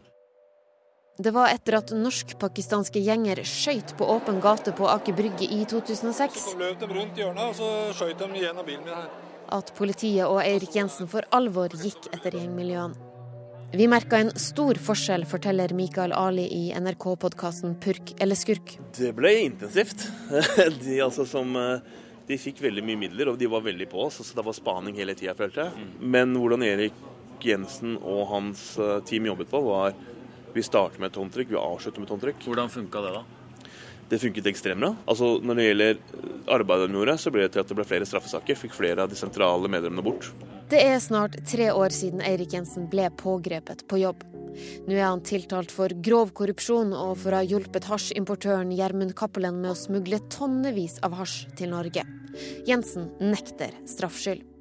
[1.22, 6.38] Det var etter at norsk-pakistanske gjenger skøyt på åpen gate på Aker Brygge i 2006.
[6.48, 9.06] Så løp de rundt hjørnet, og så skøyt de gjennom bilen min her.
[9.54, 12.98] At politiet og Eirik Jensen for alvor gikk etter gjengmiljøene.
[13.72, 18.74] Vi merka en stor forskjell, forteller Mikael Ali i NRK-podkasten Purk eller skurk.
[18.98, 20.08] Det ble intensivt.
[20.82, 24.18] De, altså, som, eh, de fikk veldig mye midler, og de var veldig på oss.
[24.26, 25.86] Så det var spaning hele tida, følte jeg.
[26.02, 26.98] Men hvordan Erik
[27.46, 29.94] Jensen og hans eh, team jobbet på, var
[30.54, 32.44] vi starter med et håndtrykk, vi avslutter med et håndtrykk.
[32.48, 33.22] Hvordan funka det, da?
[34.12, 34.90] Det funket ekstremt bra.
[35.08, 36.00] Altså, når det gjelder
[36.52, 38.58] arbeidet de gjorde, så ble det til at det ble flere straffesaker.
[38.60, 40.28] Fikk flere av de sentrale medlemmene bort.
[40.68, 44.26] Det er snart tre år siden Eirik Jensen ble pågrepet på jobb.
[44.84, 49.62] Nå er han tiltalt for grov korrupsjon og for å ha hjulpet hasjimportøren Gjermund Cappelen
[49.64, 52.04] med å smugle tonnevis av hasj til Norge.
[52.68, 54.51] Jensen nekter straffskyld.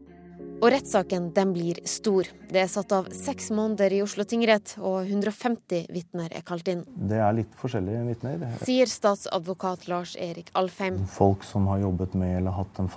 [0.61, 2.27] Og rettssaken den blir stor.
[2.51, 6.83] Det er satt av seks måneder i Oslo tingrett, og 150 vitner er kalt inn.
[7.09, 8.45] Det er litt forskjellige vitner.
[8.61, 11.01] Sier statsadvokat Lars Erik Alfheim.
[11.09, 12.91] Folk som har jobbet med eller hatt en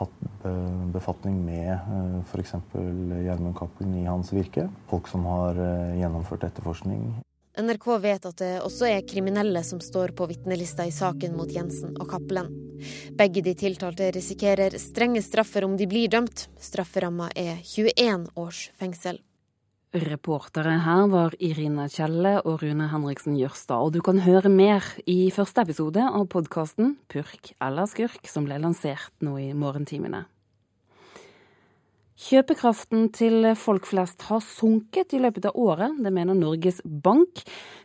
[0.92, 1.72] befatning med
[2.28, 2.52] f.eks.
[3.24, 4.68] Gjermund Cappelen i hans virke.
[4.92, 7.14] Folk som har eh, gjennomført etterforskning.
[7.54, 11.92] NRK vet at det også er kriminelle som står på vitnelista i saken mot Jensen
[12.00, 12.48] og Cappelen.
[13.14, 16.48] Begge de tiltalte risikerer strenge straffer om de blir dømt.
[16.58, 19.22] Strafferamma er 21 års fengsel.
[19.94, 25.30] Reportere her var Irina Kjelle og Rune Henriksen Jørstad, og du kan høre mer i
[25.30, 30.24] første episode av podkasten Purk eller skurk, som ble lansert nå i morgentimene.
[32.14, 37.40] Kjøpekraften til folk flest har sunket i løpet av året, det mener Norges Bank.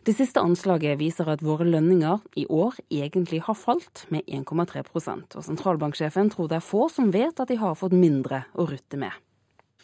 [0.06, 5.46] Det siste anslaget viser at våre lønninger i år egentlig har falt med 1,3% og
[5.48, 9.10] sentralbanksjefen tror det er få som vet at de har fått mindre å rutte med.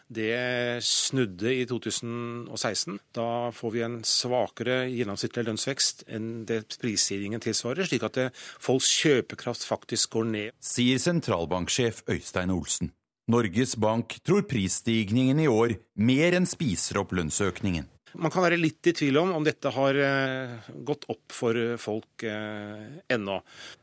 [0.07, 3.01] Det snudde i 2016.
[3.19, 8.21] Da får vi en svakere gjennomsnittlig lønnsvekst enn det prisstigningen tilsvarer, slik at
[8.63, 10.55] folks kjøpekraft faktisk går ned.
[10.63, 12.95] Sier sentralbanksjef Øystein Olsen.
[13.33, 17.89] Norges Bank tror prisstigningen i år mer enn spiser opp lønnsøkningen.
[18.17, 22.25] Man kan være litt i tvil om om dette har eh, gått opp for folk
[22.25, 23.41] eh, ennå.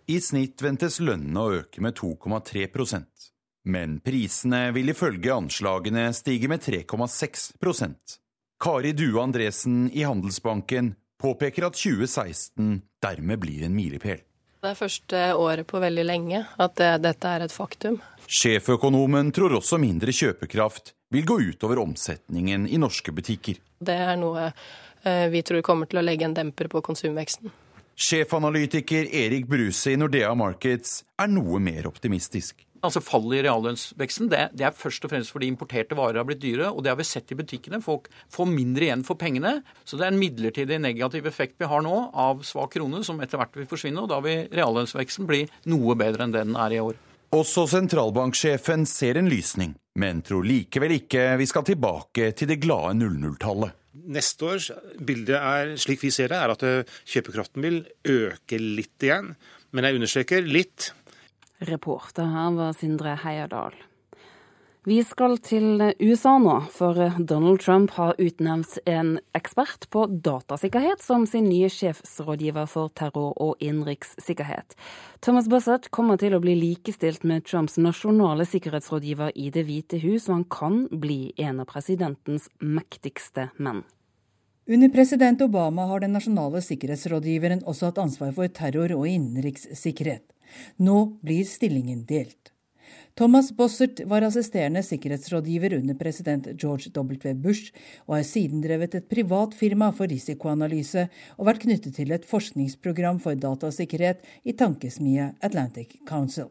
[0.10, 3.30] I snitt ventes lønnene å øke med 2,3%
[3.64, 8.20] men prisene vil ifølge anslagene stige med 3,6
[8.64, 14.22] Kari Due Andresen i Handelsbanken påpeker at 2016 dermed blir en milepæl.
[14.64, 17.98] Det er første året på veldig lenge at det, dette er et faktum.
[18.32, 23.60] Sjeføkonomen tror også mindre kjøpekraft vil gå utover omsetningen i norske butikker.
[23.84, 27.52] Det er noe eh, vi tror kommer til å legge en demper på konsumveksten.
[28.00, 32.64] Sjefanalytiker Erik Bruse i Nordea Markets er noe mer optimistisk.
[32.84, 36.42] Altså Fallet i reallønnsveksten det, det, er først og fremst fordi importerte varer har blitt
[36.44, 36.68] dyre.
[36.68, 37.80] og Det har vi sett i butikkene.
[37.84, 39.62] Folk får mindre igjen for pengene.
[39.88, 43.40] Så det er en midlertidig negativ effekt vi har nå av svak krone, som etter
[43.40, 44.04] hvert vil forsvinne.
[44.04, 47.00] og Da vil reallønnsveksten bli noe bedre enn det den er i år.
[47.34, 53.00] Også sentralbanksjefen ser en lysning, men tror likevel ikke vi skal tilbake til det glade
[53.00, 53.80] 00-tallet.
[54.14, 54.68] Neste års
[55.02, 59.32] bilde er, slik vi ser det, er at kjøpekraften vil øke litt igjen.
[59.74, 60.92] Men jeg understreker litt.
[61.70, 63.76] Reporter her var Sindre Heierdal.
[64.84, 71.24] Vi skal til USA nå, for Donald Trump har utnevnt en ekspert på datasikkerhet som
[71.24, 74.76] sin nye sjefsrådgiver for terror og innenrikssikkerhet.
[75.24, 80.28] Thomas Bussett kommer til å bli likestilt med Trumps nasjonale sikkerhetsrådgiver i Det hvite hus,
[80.28, 83.86] og han kan bli en av presidentens mektigste menn.
[84.68, 90.33] Under president Obama har den nasjonale sikkerhetsrådgiveren også hatt ansvar for terror og innenrikssikkerhet.
[90.78, 92.54] Nå blir stillingen delt.
[93.14, 97.34] Thomas Bossert var assisterende sikkerhetsrådgiver under president George W.
[97.34, 97.70] Bush,
[98.08, 101.06] og har siden drevet et privat firma for risikoanalyse
[101.38, 106.50] og vært knyttet til et forskningsprogram for datasikkerhet i tankesmia Atlantic Council.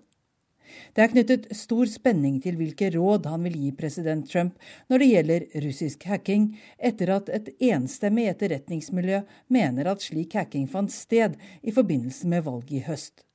[0.95, 4.55] Det er knyttet stor spenning til hvilke råd han vil gi president Trump
[4.89, 6.47] når det gjelder russisk hacking,
[6.79, 9.21] etter at et enstemmig etterretningsmiljø
[9.53, 13.27] mener at slik hacking fant sted i forbindelse med valget i høst.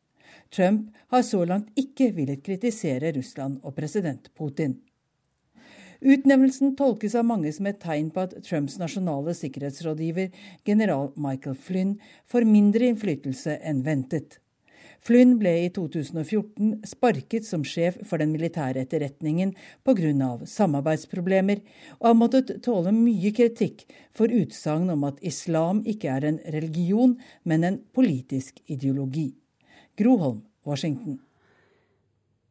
[0.51, 4.77] Trump har så langt ikke villet kritisere Russland og president Putin.
[5.97, 10.29] Utnevnelsen tolkes av mange som et tegn på at Trumps nasjonale sikkerhetsrådgiver,
[10.65, 11.95] general Michael Flynn,
[12.29, 14.38] får mindre innflytelse enn ventet.
[15.01, 19.53] Flynn ble i 2014 sparket som sjef for den militære etterretningen
[19.86, 20.38] pga.
[20.45, 21.62] samarbeidsproblemer,
[21.99, 27.17] og har måttet tåle mye kritikk for utsagn om at islam ikke er en religion,
[27.43, 29.33] men en politisk ideologi.
[29.97, 31.19] Groholm, Washington.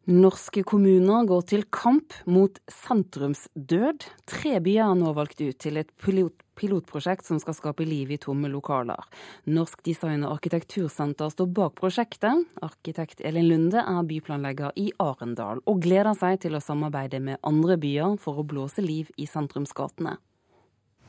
[0.06, 4.04] Norske kommuner går til kamp mot sentrumsdød.
[4.30, 8.18] Tre byer er nå valgt ut til et pilot, pilotprosjekt som skal skape liv i
[8.22, 9.02] tomme lokaler.
[9.50, 12.46] Norsk design- og arkitektursenter står bak prosjektet.
[12.62, 17.74] Arkitekt Elin Lunde er byplanlegger i Arendal, og gleder seg til å samarbeide med andre
[17.74, 20.14] byer for å blåse liv i sentrumsgatene.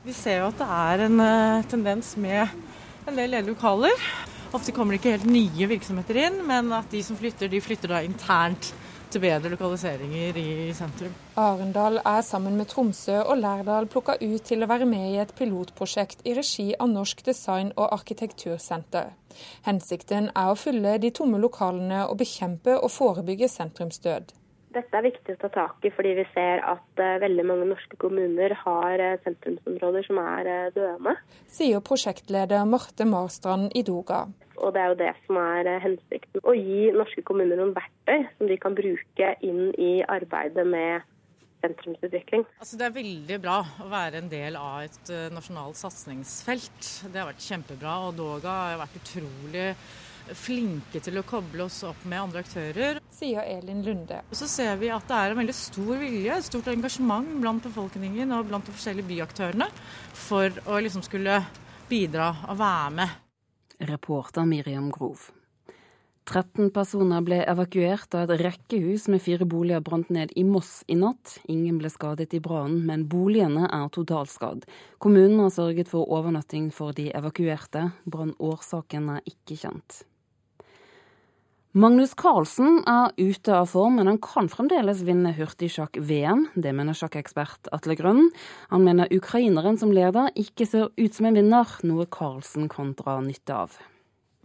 [0.06, 2.50] Vi ser jo at det er en uh, tendens med
[3.06, 4.10] en del ledige lokaler.
[4.48, 7.92] Ofte kommer det ikke helt nye virksomheter inn, men at de som flytter, de flytter
[7.92, 8.70] da internt
[9.12, 11.12] til bedre lokaliseringer i sentrum.
[11.40, 15.34] Arendal er sammen med Tromsø og Lærdal plukka ut til å være med i et
[15.36, 19.12] pilotprosjekt i regi av Norsk design- og arkitektursenter.
[19.68, 24.32] Hensikten er å fylle de tomme lokalene og bekjempe og forebygge sentrumsdød.
[24.74, 27.96] Dette er viktig å ta tak i, fordi vi ser at uh, veldig mange norske
[28.00, 31.14] kommuner har uh, sentrumsområder som er uh, døende.
[31.48, 34.26] Sier prosjektleder Marte Marstrand i Doga.
[34.58, 36.42] Og det er jo det som er hensikten.
[36.42, 41.06] Å gi norske kommuner noen verktøy som de kan bruke inn i arbeidet med
[41.62, 42.44] sentrumsutvikling.
[42.58, 46.90] Altså, det er veldig bra å være en del av et nasjonalt satsingsfelt.
[47.08, 47.94] Det har vært kjempebra.
[48.10, 49.70] Og Doga har vært utrolig
[50.36, 53.00] flinke til å koble oss opp med andre aktører.
[53.14, 54.20] Sier Elin Lunde.
[54.28, 57.64] Og så ser vi at det er en veldig stor vilje, et stort engasjement blant
[57.64, 59.70] befolkningen og blant de forskjellige byaktørene
[60.26, 61.40] for å liksom skulle
[61.88, 63.18] bidra og være med.
[63.88, 65.30] Reporter Miriam Grov.
[66.28, 70.96] 13 personer ble evakuert da et rekkehus med fire boliger brant ned i Moss i
[70.98, 71.38] natt.
[71.48, 74.66] Ingen ble skadet i brannen, men boligene er totalskadd.
[75.00, 77.86] Kommunen har sørget for overnatting for de evakuerte.
[78.04, 80.02] Brannårsaken er ikke kjent.
[81.76, 86.46] Magnus Carlsen er ute av form, men han kan fremdeles vinne hurtigsjakk-VM.
[86.56, 88.30] Det mener sjakkekspert Atle Grønn.
[88.70, 93.18] Han mener ukraineren som leder ikke ser ut som en vinner, noe Carlsen kan dra
[93.20, 93.76] nytte av.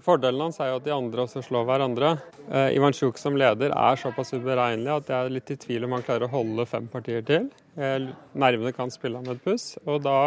[0.03, 2.11] Fordelen hans er jo at de andre også slår hverandre.
[2.49, 5.95] Eh, Ivan Sjuk som leder er såpass uberegnelig at jeg er litt i tvil om
[5.95, 7.47] han klarer å holde fem partier til.
[7.79, 10.17] Eh, nervene kan spille ham et puss, og da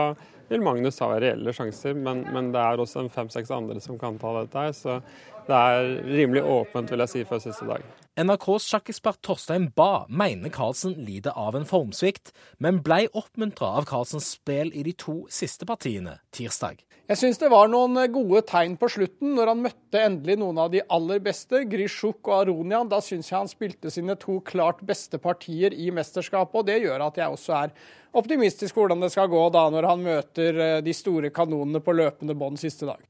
[0.48, 1.92] vil Magnus ha reelle sjanser.
[1.92, 5.00] Men, men det er også fem-seks andre som kan ta dette her, så
[5.46, 7.84] det er rimelig åpent, vil jeg si, før siste dag.
[8.16, 12.32] NRKs sjakkekspert Torstein Bae mener Carlsen lider av en formsvikt,
[12.64, 16.80] men ble oppmuntra av Carlsens spill i de to siste partiene tirsdag.
[17.06, 20.72] Jeg syns det var noen gode tegn på slutten, når han møtte endelig noen av
[20.72, 22.88] de aller beste, Grishuk og Aronian.
[22.90, 27.04] Da syns jeg han spilte sine to klart beste partier i mesterskapet, og det gjør
[27.06, 27.76] at jeg også er
[28.16, 32.34] optimistisk hvordan det skal gå da når han møter eh, de store kanonene på løpende
[32.34, 33.04] bånd siste dag.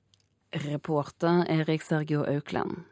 [0.53, 2.84] Reporter Erik Sergio Aukland.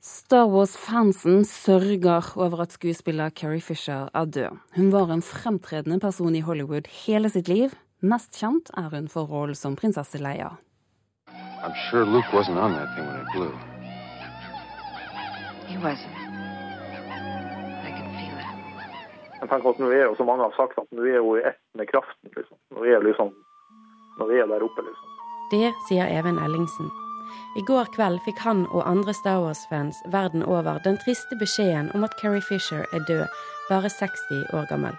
[0.00, 4.58] Star Wars-fansen sørger over at skuespiller Carrie Fisher er død.
[4.76, 7.70] Hun var en fremtredende person i Hollywood hele sitt liv.
[8.00, 10.56] Mest kjent er hun for rollen som prinsesse Leia.
[11.62, 13.52] I'm sure Luke wasn't on that thing when it blew.
[15.68, 16.16] He wasn't.
[17.84, 18.50] I can feel it.
[19.40, 21.46] Jeg tenker at nå er jo, som mange har sagt, at nå er hun i
[21.52, 22.32] ett med kraften.
[22.36, 22.56] Liksom.
[22.74, 23.34] Nå er liksom,
[24.18, 25.09] nå er der oppe, liksom.
[25.50, 26.90] Det sier Even Ellingsen.
[27.58, 32.04] I går kveld fikk han og andre Star Wars-fans verden over den triste beskjeden om
[32.06, 33.26] at Carrie Fisher er død,
[33.70, 34.94] bare 60 år gammel.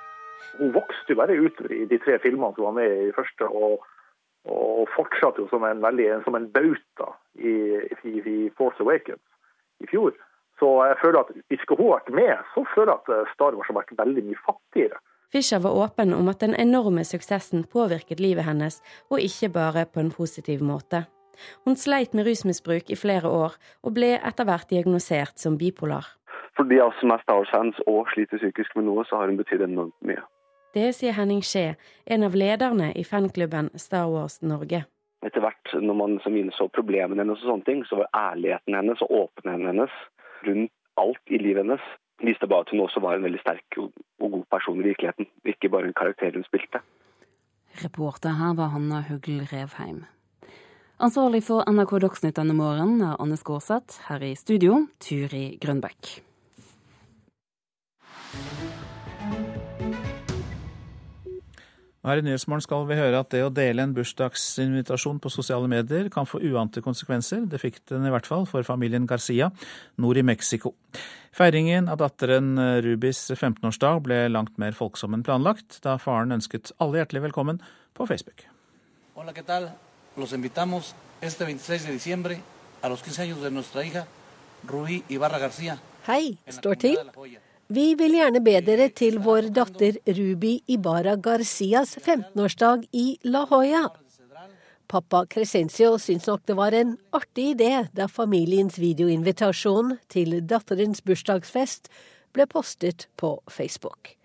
[0.59, 3.85] Hun vokste jo bare ut i de tre filmene som var med i første, og,
[4.51, 7.07] og fortsatte jo som en, veldig, som en bauta
[7.39, 7.55] i,
[8.03, 9.23] i, i, Force Awakens
[9.79, 10.11] i fjor.
[10.59, 13.71] Så jeg føler at hvis hun har vært med, så føler jeg at Star Wars
[13.71, 14.99] har vært veldig mye fattigere.
[15.31, 20.01] Fischer var åpen om at den enorme suksessen påvirket livet hennes, og ikke bare på
[20.03, 21.05] en positiv måte.
[21.65, 26.03] Hun sleit med rusmisbruk i flere år, og ble etter hvert diagnosert som bipolar.
[26.57, 29.31] For de av oss som er Star Wars-fans og sliter psykisk med noe, så har
[29.31, 30.19] hun betydd enormt mye.
[30.75, 31.77] Det sier Henning Skje,
[32.11, 34.83] en av lederne i fanklubben Star Wars Norge.
[35.23, 39.03] Etter hvert, når man som innså problemene hennes og sånne ting, så var ærligheten hennes
[39.07, 39.97] og åpenheten hennes
[40.43, 41.91] rundt alt i livet hennes
[42.25, 43.91] viste bare at hun også var en veldig sterk og
[44.21, 46.81] god person i virkeligheten, ikke bare en karakter hun spilte.
[47.83, 50.03] Reporter her var Hanna Hugl Revheim.
[51.01, 54.03] Ansvarlig for NRK Dagsnytt denne morgenen er Anne Skårseth.
[54.09, 56.30] Her i studio, Turi Grønbekk.
[62.01, 66.07] Her i Nyhetsmorgen skal vi høre at det å dele en bursdagsinvitasjon på sosiale medier
[66.09, 67.43] kan få uante konsekvenser.
[67.45, 69.51] Det fikk den i hvert fall for familien Garcia
[70.01, 70.73] nord i Mexico.
[71.37, 77.03] Feiringen av datteren Rubis 15-årsdag ble langt mer folksom enn planlagt, da faren ønsket alle
[77.03, 77.61] hjertelig velkommen
[77.93, 78.47] på Facebook.
[79.13, 79.69] Hola, ¿qué tal?
[80.17, 82.41] Los invitamos este 26 de diciembre
[82.81, 84.07] a los 15 años de nuestra hija,
[84.65, 85.77] Rubí Ibarra García.
[86.07, 86.97] Hei, står til.
[87.71, 93.85] Vi vil gjerne be dere til vår datter Ruby Ibarra Garcias 15-årsdag i La Hoya.
[94.91, 101.87] Pappa Crescencio syns nok det var en artig idé da familiens videoinvitasjon til datterens bursdagsfest
[102.35, 104.17] ble postet på Facebook.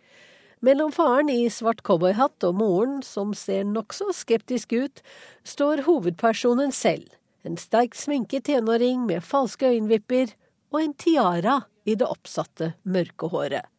[0.58, 5.04] Mellom faren i svart cowboyhatt og moren, som ser nokså skeptisk ut,
[5.46, 7.06] står hovedpersonen selv,
[7.46, 10.34] en sterkt sminket tenåring med falske øyenvipper
[10.74, 13.70] og en tiara i det oppsatte mørke håret.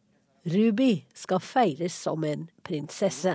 [0.48, 3.34] Ruby skal feires som en prinsesse.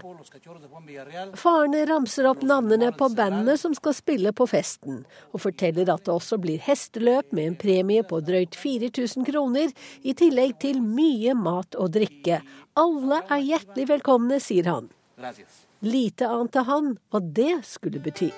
[1.36, 6.14] Faren ramser opp navnene på bandene som skal spille på festen, og forteller at det
[6.16, 11.78] også blir hesteløp med en premie på drøyt 4000 kroner, i tillegg til mye mat
[11.78, 12.42] og drikke.
[12.80, 14.90] Alle er hjertelig velkomne, sier han.
[15.84, 18.32] Lite ante han hva det skulle bety.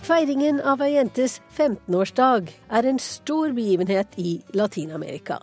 [0.00, 5.36] Feiringen av ei jentes 15-årsdag er en stor begivenhet i Latin-Amerika.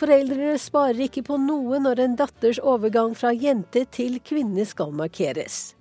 [0.00, 5.76] Foreldrene sparer ikke på noe når en datters overgang fra jente til kvinne skal markeres.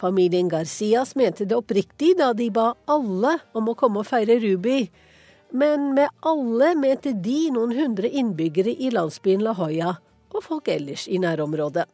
[0.00, 4.88] Familien Garcias mente det oppriktig da de ba alle om å komme og feire Ruby.
[5.54, 9.94] Men med alle mente de noen hundre innbyggere i landsbyen La Hoya
[10.34, 11.86] og folk ellers i nærområdet.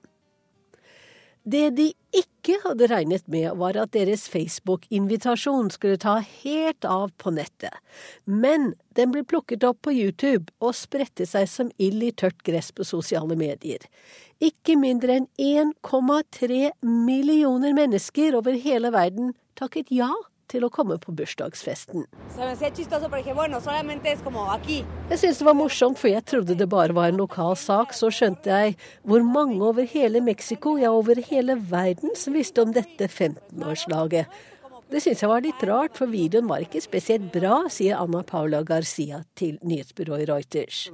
[1.45, 7.35] Det de ikke hadde regnet med, var at deres Facebook-invitasjon skulle ta helt av på
[7.37, 7.75] nettet.
[8.25, 12.73] Men den ble plukket opp på YouTube og spredte seg som ild i tørt gress
[12.73, 13.85] på sosiale medier.
[14.41, 20.11] Ikke mindre enn 1,3 millioner mennesker over hele verden takket ja
[20.51, 22.07] til å komme på bursdagsfesten.
[22.39, 22.57] Jeg
[25.21, 27.95] syntes det var morsomt, for jeg trodde det bare var en lokal sak.
[27.97, 32.75] Så skjønte jeg hvor mange over hele Mexico, ja over hele verden, som visste om
[32.75, 34.27] dette 15-årslaget.
[34.95, 38.61] Det syns jeg var litt rart, for videoen var ikke spesielt bra, sier Anna Paula
[38.63, 40.85] Garcia til nyhetsbyrået Reuters.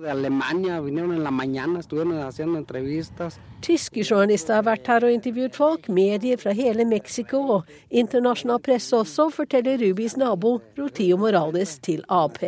[3.60, 8.96] Tyske journalister har vært her og intervjuet folk, medier fra hele Mexico og internasjonal presse
[8.96, 12.40] også, forteller Rubis nabo Rotio Morales til Ap.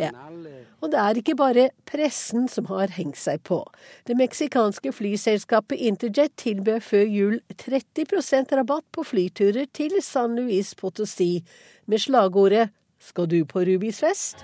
[0.83, 3.61] Og det er ikke bare pressen som har hengt seg på.
[4.03, 11.43] Det meksikanske flyselskapet Interjet tilbød før jul 30% rabatt på flyturer til San Luis Potosí,
[11.87, 12.69] med slagordet
[12.99, 14.43] 'Skal du på Rubis fest?'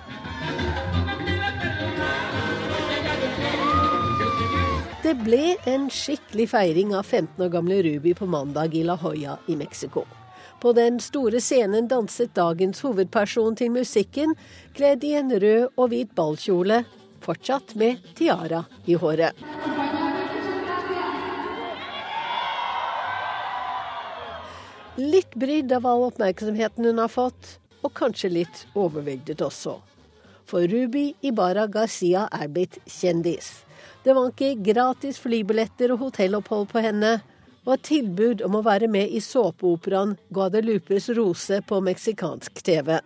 [5.03, 9.37] Det ble en skikkelig feiring av 15 år gamle Ruby på mandag i La Hoya
[9.47, 10.18] i Mexico.
[10.59, 14.33] På den store scenen danset dagens hovedperson til musikken,
[14.75, 16.81] kledd i en rød og hvit ballkjole,
[17.23, 19.39] fortsatt med tiara i håret.
[24.99, 29.77] Litt brydd av all oppmerksomheten hun har fått, og kanskje litt overveldet også.
[30.49, 33.61] For Ruby Ibarra Garcia er blitt kjendis.
[34.03, 37.19] Det var ikke gratis flybilletter og hotellopphold på henne,
[37.67, 42.99] et tilbud om å være med i såpeoperaen Guadalupes rose på meksikansk TV.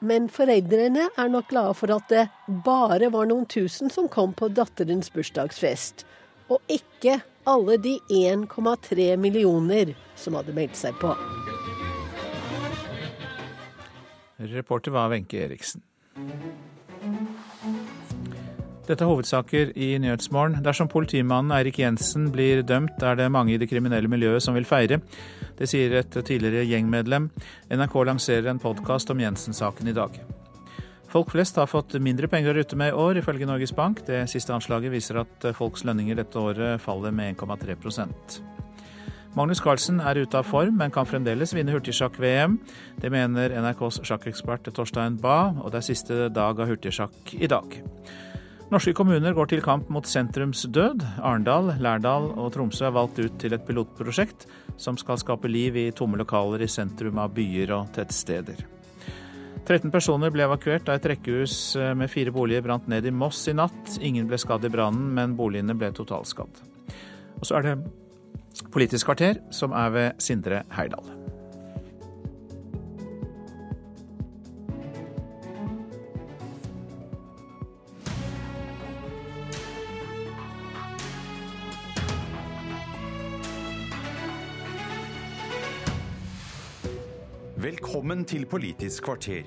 [0.00, 2.24] Men foreldrene er nok glade for at det
[2.64, 6.06] bare var noen tusen som kom på datterens bursdagsfest,
[6.48, 11.12] og ikke alle de 1,3 millioner som hadde meldt seg på.
[14.40, 15.84] Reporter var Wenche Eriksen.
[18.88, 20.58] Dette er hovedsaker i Nyhetsmorgen.
[20.64, 24.66] Dersom politimannen Eirik Jensen blir dømt, er det mange i det kriminelle miljøet som vil
[24.68, 25.00] feire.
[25.58, 27.30] Det sier et tidligere gjengmedlem.
[27.70, 30.16] NRK lanserer en podkast om Jensen-saken i dag.
[31.10, 34.04] Folk flest har fått mindre penger å rutte med i år, ifølge Norges Bank.
[34.06, 38.40] Det siste anslaget viser at folks lønninger dette året faller med 1,3%
[39.38, 42.56] Magnus Carlsen er ute av form, men kan fremdeles vinne hurtigsjakk-VM.
[42.98, 47.78] Det mener NRKs sjakkekspert Torstein Bae, og det er siste dag av hurtigsjakk i dag.
[48.70, 51.02] Norske kommuner går til kamp mot sentrumsdød.
[51.26, 54.46] Arendal, Lærdal og Tromsø er valgt ut til et pilotprosjekt
[54.78, 58.62] som skal skape liv i tomme lokaler i sentrum av byer og tettsteder.
[59.66, 63.42] 13 personer ble evakuert da et rekkehus eh, med fire boliger brant ned i Moss
[63.50, 63.98] i natt.
[63.98, 66.62] Ingen ble skadd i brannen, men boligene ble totalskadd.
[67.40, 67.76] Og så er det
[68.70, 71.29] Politisk kvarter, som er ved Sindre Heyerdahl.
[87.60, 89.44] Velkommen til Politisk kvarter.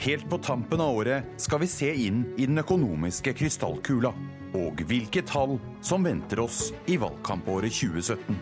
[0.00, 4.14] Helt på tampen av året skal vi se inn i den økonomiske krystallkula.
[4.56, 8.38] Og hvilke tall som venter oss i valgkampåret 2017.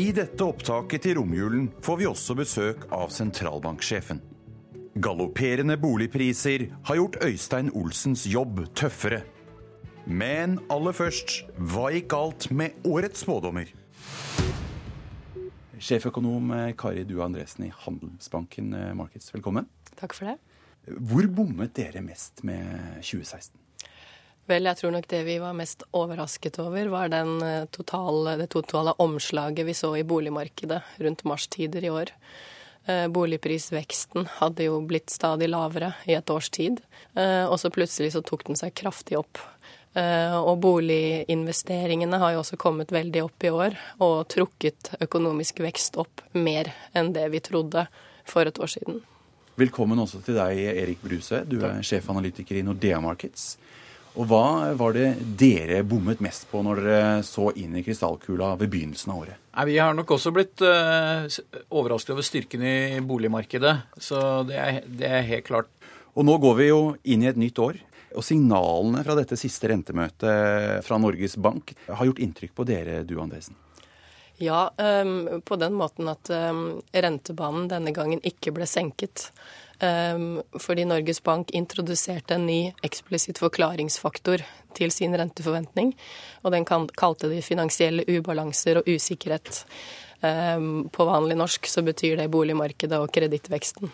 [0.00, 4.22] I dette opptaket til romjulen får vi også besøk av sentralbanksjefen.
[4.96, 9.20] Galopperende boligpriser har gjort Øystein Olsens jobb tøffere.
[10.06, 13.68] Men aller først, hva gikk galt med årets spådommer?
[15.80, 19.68] Sjeføkonom eh, Kari Dua Andresen i Handelsbanken eh, Markets, velkommen.
[19.96, 20.36] Takk for det.
[21.08, 23.56] Hvor bommet dere mest med 2016?
[24.50, 28.92] Vel, jeg tror nok det vi var mest overrasket over, var eh, totale, det totale
[29.00, 32.16] omslaget vi så i boligmarkedet rundt marstider i år.
[33.12, 36.80] Boligprisveksten hadde jo blitt stadig lavere i et års tid,
[37.12, 39.38] og så plutselig så tok den seg kraftig opp.
[39.90, 45.98] Eh, og boliginvesteringene har jo også kommet veldig opp i år, og trukket økonomisk vekst
[45.98, 47.88] opp mer enn det vi trodde
[48.28, 49.00] for et år siden.
[49.58, 51.42] Velkommen også til deg, Erik Bruse.
[51.44, 53.56] Du er sjefanalytiker i Nordea Markets.
[54.18, 58.70] Og hva var det dere bommet mest på når dere så inn i krystallkula ved
[58.72, 59.42] begynnelsen av året?
[59.54, 61.28] Nei, vi har nok også blitt uh,
[61.68, 63.76] overrasket over styrken i boligmarkedet.
[64.02, 64.18] Så
[64.48, 65.70] det er, det er helt klart.
[66.18, 67.78] Og nå går vi jo inn i et nytt år.
[68.16, 73.20] Og signalene fra dette siste rentemøtet fra Norges Bank har gjort inntrykk på dere, du
[73.22, 73.54] Andresen?
[74.40, 74.70] Ja,
[75.04, 79.28] um, på den måten at um, rentebanen denne gangen ikke ble senket.
[79.84, 84.40] Um, fordi Norges Bank introduserte en ny eksplisitt forklaringsfaktor
[84.76, 85.92] til sin renteforventning.
[86.40, 89.64] Og den kalte de finansielle ubalanser og usikkerhet.
[90.92, 93.88] på vanlig norsk så betyr det boligmarkedet og kredittveksten.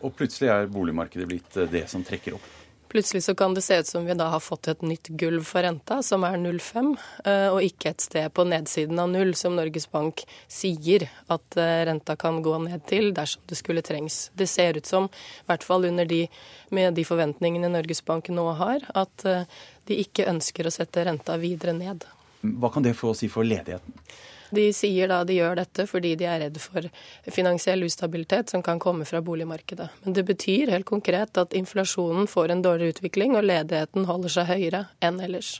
[0.00, 2.57] Og plutselig er boligmarkedet blitt det som trekker opp?
[2.88, 5.62] Plutselig så kan det se ut som vi da har fått et nytt gulv for
[5.62, 9.84] renta, som er 0,5, eh, og ikke et sted på nedsiden av null, som Norges
[9.92, 14.30] Bank sier at eh, renta kan gå ned til dersom det skulle trengs.
[14.32, 16.22] Det ser ut som, i hvert fall de,
[16.72, 19.44] med de forventningene Norges Bank nå har, at eh,
[19.90, 22.08] de ikke ønsker å sette renta videre ned.
[22.40, 24.00] Hva kan det få å si for ledigheten?
[24.54, 26.88] De sier da de gjør dette fordi de er redd for
[27.34, 29.88] finansiell ustabilitet som kan komme fra boligmarkedet.
[30.04, 34.52] Men det betyr helt konkret at inflasjonen får en dårligere utvikling, og ledigheten holder seg
[34.52, 35.58] høyere enn ellers.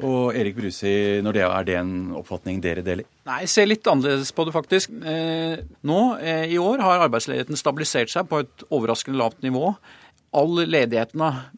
[0.00, 3.08] Og Erik Brusi, når det er det en oppfatning dere deler?
[3.28, 4.94] Nei, jeg ser litt annerledes på det, faktisk.
[5.04, 9.74] Eh, nå eh, i år har arbeidsledigheten stabilisert seg på et overraskende lavt nivå.
[10.40, 11.50] All ledigheten har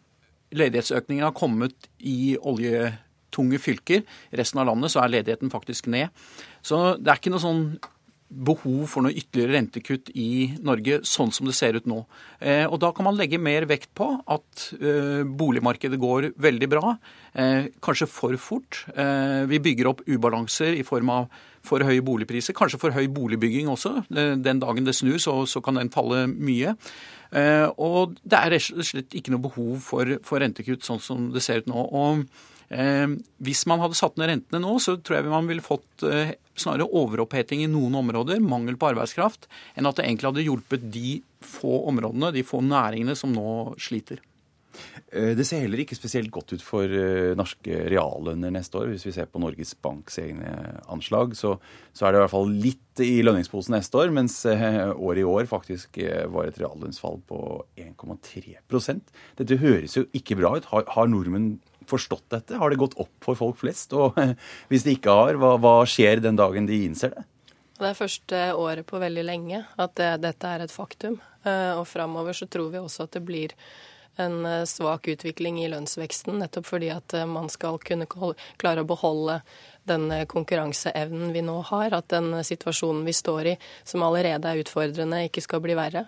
[0.52, 4.02] ledighetsøkningen har kommet i oljetunge fylker.
[4.04, 6.12] I resten av landet så er ledigheten faktisk ned.
[6.62, 7.64] Så det er ikke noe sånn
[8.32, 12.02] behov for noe ytterligere rentekutt i Norge, sånn som det ser ut nå.
[12.40, 16.96] Eh, og Da kan man legge mer vekt på at eh, boligmarkedet går veldig bra.
[17.34, 18.84] Eh, kanskje for fort.
[18.92, 21.26] Vi bygger opp ubalanser i form av
[21.62, 22.56] for høye boligpriser.
[22.56, 24.06] Kanskje for høy boligbygging også.
[24.10, 26.74] Den dagen det snur, så, kan den falle mye.
[27.78, 31.62] Og det er rett og slett ikke noe behov for, rentekkutt sånn som det ser
[31.62, 31.86] ut nå.
[31.86, 32.24] Og
[33.38, 36.02] hvis man hadde satt ned rentene nå, så tror jeg man ville fått
[36.58, 41.16] snarere overoppheting i noen områder, mangel på arbeidskraft, enn at det egentlig hadde hjulpet de
[41.42, 44.20] få områdene, de få næringene som nå sliter.
[45.12, 46.88] Eh, det ser heller ikke spesielt godt ut for
[47.38, 48.92] norske reallønner neste år.
[48.92, 50.52] Hvis vi ser på Norges Banks egne
[50.92, 51.56] anslag, så,
[51.92, 55.48] så, er det i hvert fall litt i lønningsposen neste år, mens året i år
[55.50, 56.00] faktisk
[56.32, 57.42] var et reallønnsfall på
[57.80, 60.68] 1,3% Dette høres jo ikke bra ut.
[60.72, 61.54] Har, har nordmenn
[61.92, 62.58] forstått dette?
[62.60, 63.94] Har det gått opp for folk flest?
[63.96, 64.16] Og
[64.72, 67.26] hvis de ikke har, hva, hva skjer den dagen de innser det?
[67.82, 71.16] Det er første året på veldig lenge at det, dette er et faktum.
[71.42, 73.54] Eh, og framover så tror vi også at det blir
[74.16, 78.88] en eh, svak utvikling i lønnsveksten, nettopp fordi at eh, man skal kunne klare å
[78.88, 79.40] beholde
[79.88, 85.24] den konkurranseevnen vi nå har, at den situasjonen vi står i, som allerede er utfordrende,
[85.26, 86.04] ikke skal bli verre.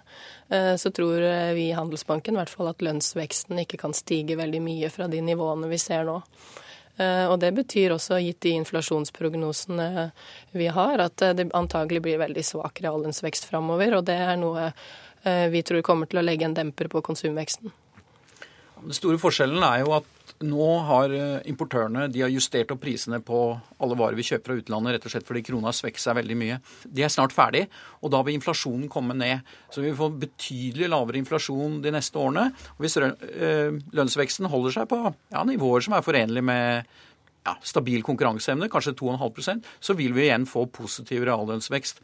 [0.49, 1.25] Eh, så tror
[1.57, 5.25] vi i Handelsbanken i hvert fall at lønnsveksten ikke kan stige veldig mye fra de
[5.25, 6.21] nivåene vi ser nå.
[6.97, 10.11] Eh, og det betyr også, gitt de inflasjonsprognosene
[10.55, 13.99] vi har, at det antagelig blir veldig svak reallønnsvekst framover.
[13.99, 17.75] Og det er noe eh, vi tror kommer til å legge en demper på konsumveksten.
[18.85, 20.11] Den store forskjellen er jo at
[20.45, 23.39] nå har eh, importørene har justert opp prisene på
[23.83, 26.37] alle varer vi kjøper fra utlandet, rett og slett fordi krona har svekket seg veldig
[26.41, 26.59] mye.
[26.85, 27.65] De er snart ferdig,
[28.03, 29.45] og da vil inflasjonen komme ned.
[29.73, 32.51] Så vi vil få betydelig lavere inflasjon de neste årene.
[32.77, 36.91] Og hvis eh, lønnsveksten holder seg på ja, nivåer som er forenlige med
[37.45, 42.03] ja, stabil konkurranseevne, kanskje 2,5% så vil vi igjen få positiv reallønnsvekst.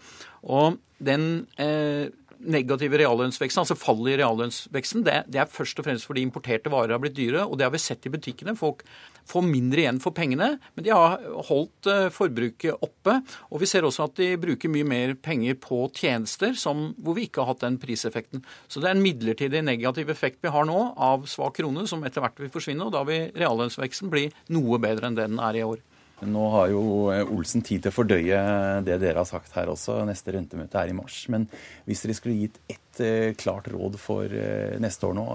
[0.53, 6.09] Og den eh, negative reallønnsveksten, altså fallet i reallønnsveksten, det, det, er først og fremst
[6.09, 7.45] fordi importerte varer har blitt dyre.
[7.47, 8.57] Og det har vi sett i butikkene.
[8.59, 8.85] Folk
[9.31, 11.21] får mindre igjen for pengene, men de har
[11.51, 13.19] holdt eh, forbruket oppe.
[13.51, 17.29] Og vi ser også at de bruker mye mer penger på tjenester som, hvor vi
[17.29, 18.45] ikke har hatt den priseffekten.
[18.69, 22.25] Så det er en midlertidig negativ effekt vi har nå av svak krone, som etter
[22.25, 22.89] hvert vil forsvinne.
[22.89, 25.85] Og da vil reallønnsveksten bli noe bedre enn det den er i år.
[26.29, 28.41] Nå har jo eh, Olsen tid til å fordøye
[28.85, 30.01] det dere har sagt her også.
[30.09, 31.23] Neste rentemøte er i mars.
[31.33, 31.47] Men
[31.89, 35.27] hvis dere skulle gitt ett eh, klart råd for eh, neste år nå,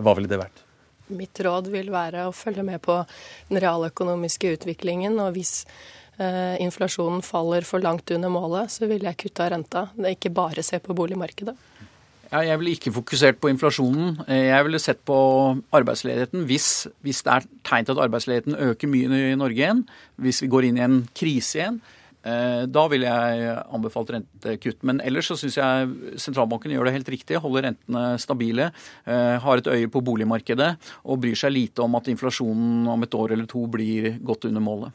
[0.00, 0.62] hva ville det vært?
[1.10, 3.00] Mitt råd vil være å følge med på
[3.48, 5.18] den realøkonomiske utviklingen.
[5.18, 5.64] Og hvis
[6.60, 9.86] inflasjonen faller for langt under målet, så vil jeg kutte av renta.
[9.96, 11.54] Det er ikke bare se på boligmarkedet.
[12.30, 14.20] Ja, jeg ville ikke fokusert på inflasjonen.
[14.30, 15.16] Jeg ville sett på
[15.74, 16.44] arbeidsledigheten.
[16.46, 19.80] Hvis, hvis, det er tegn til at arbeidsledigheten øker mye i Norge igjen,
[20.22, 21.80] hvis vi går inn i en krise igjen,
[22.22, 24.78] eh, da ville jeg anbefalt rentekutt.
[24.86, 27.42] Men ellers så syns jeg sentralbanken gjør det helt riktig.
[27.42, 28.70] Holder rentene stabile,
[29.10, 33.20] eh, har et øye på boligmarkedet og bryr seg lite om at inflasjonen om et
[33.24, 34.94] år eller to blir godt under målet.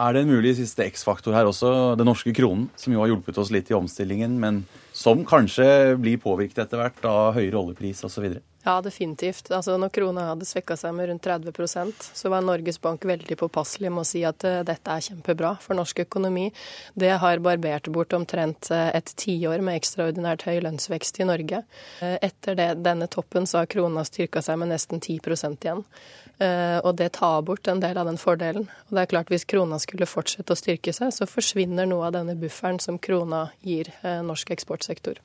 [0.00, 3.36] Er det en mulig siste X-faktor her også, den norske kronen, som jo har hjulpet
[3.36, 4.62] oss litt i omstillingen, men
[5.00, 8.26] som kanskje blir påvirket etter hvert av høyere oljepris osv.?
[8.60, 9.48] Ja, definitivt.
[9.56, 13.88] Altså, når krona hadde svekka seg med rundt 30% så var Norges Bank veldig påpasselig
[13.88, 16.50] med å si at uh, dette er kjempebra for norsk økonomi.
[16.92, 21.62] Det har barbert bort omtrent uh, et tiår med ekstraordinært høy lønnsvekst i Norge.
[22.02, 25.86] Uh, etter det, denne toppen så har krona styrka seg med nesten 10% igjen.
[26.40, 28.64] Og det tar bort en del av den fordelen.
[28.88, 32.14] Og det er klart Hvis krona skulle fortsette å styrke seg, så forsvinner noe av
[32.16, 33.92] denne bufferen som krona gir
[34.24, 35.20] norsk eksportsektor.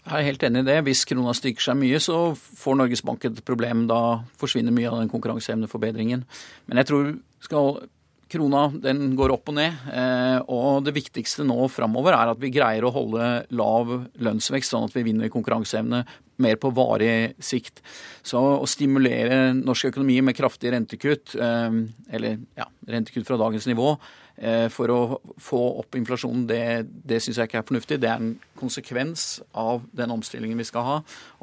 [0.00, 0.78] Jeg er helt enig i det.
[0.86, 3.86] Hvis krona styrker seg mye, så får Norges Bank et problem.
[3.90, 6.24] Da forsvinner mye av den konkurranseevneforbedringen.
[6.68, 7.10] Men jeg tror
[7.44, 7.82] skal,
[8.30, 9.76] krona den går opp og ned.
[9.92, 13.92] Eh, og det viktigste nå framover er at vi greier å holde lav
[14.22, 16.04] lønnsvekst, sånn at vi vinner konkurranseevne
[16.42, 17.82] mer på varig sikt.
[18.26, 21.70] Så å stimulere norsk økonomi med kraftige rentekutt, eh,
[22.16, 23.94] eller ja, rentekutt fra dagens nivå,
[24.40, 25.00] Eh, for å
[25.36, 27.98] få opp inflasjonen, det, det syns jeg ikke er fornuftig.
[28.00, 30.94] Det er en konsekvens av den omstillingen vi skal ha.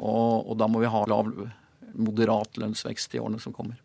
[0.02, 1.30] Og, og da må vi ha lav,
[1.94, 3.78] moderat lønnsvekst i årene som kommer.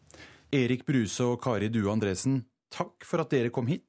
[0.54, 2.42] Erik Bruse og Kari Due Andresen,
[2.74, 3.86] takk for at dere kom hit.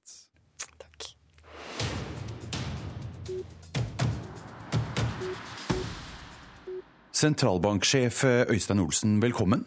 [7.25, 8.19] Sentralbanksjef
[8.53, 9.63] Øystein Olsen, velkommen.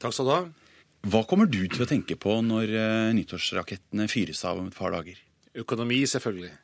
[0.00, 0.38] Takk skal du ha.
[1.12, 4.94] Hva kommer du til å tenke på når uh, nyttårsrakettene fyres av om et par
[4.94, 5.18] dager?
[5.60, 6.54] Økonomi, selvfølgelig.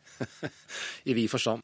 [1.10, 1.60] I vid forstand.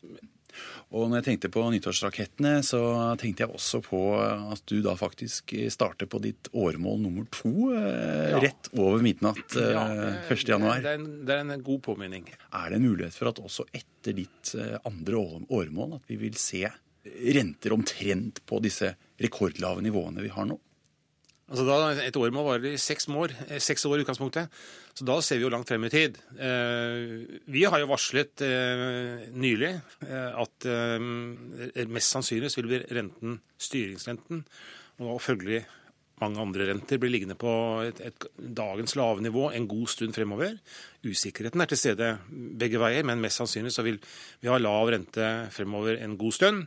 [0.93, 2.83] Og når jeg tenkte på nyttårsrakettene, så
[3.23, 8.35] tenkte jeg også på at du da faktisk starter på ditt åremål nummer to eh,
[8.35, 8.45] ja.
[8.45, 9.89] rett over midnatt eh, ja,
[10.29, 10.47] 1.
[10.53, 10.85] januar.
[10.85, 12.29] Det er, en, det er en god påminning.
[12.53, 16.37] Er det en mulighet for at også etter ditt eh, andre åremål at vi vil
[16.37, 16.67] se
[17.05, 18.93] renter omtrent på disse
[19.23, 20.59] rekordlave nivåene vi har nå?
[21.53, 24.49] Altså da, Et år må vare i seks år, eh, seks år i utgangspunktet.
[24.95, 26.17] Så da ser vi jo langt frem i tid.
[26.39, 29.75] Eh, vi har jo varslet eh, nylig
[30.09, 30.67] at
[31.89, 34.45] mest sannsynlig vil bli renten styringsrenten,
[35.01, 35.65] og følgelig
[36.23, 37.53] mange andre renter blir liggende på
[37.87, 40.53] et, et, dagens lave nivå en god stund fremover.
[41.03, 43.99] Usikkerheten er til stede begge veier, men mest sannsynlig så vil
[44.43, 46.59] vi ha lav rente fremover en god stund.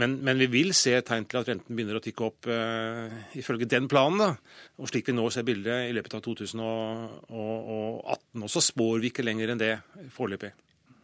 [0.00, 3.06] Men, men vi vil se tegn til at renten begynner å tikke opp uh,
[3.38, 4.18] ifølge den planen.
[4.24, 4.30] da.
[4.80, 9.46] Og slik vi nå ser bildet i løpet av 2018 også, spår vi ikke lenger
[9.52, 9.74] enn det
[10.16, 10.52] foreløpig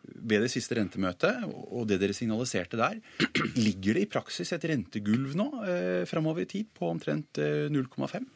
[0.03, 2.99] ved det siste rentemøtet og det dere signaliserte der,
[3.67, 8.29] ligger det i praksis et rentegulv nå eh, framover i tid på omtrent eh, 0,5?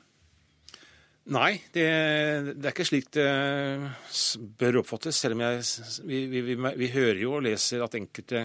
[1.35, 1.85] Nei, det,
[2.53, 3.29] det, er ikke slik det
[4.61, 5.17] bør oppfattes.
[5.17, 5.63] Selv om jeg,
[6.05, 8.43] vi, vi, vi, vi hører jo og leser at enkelte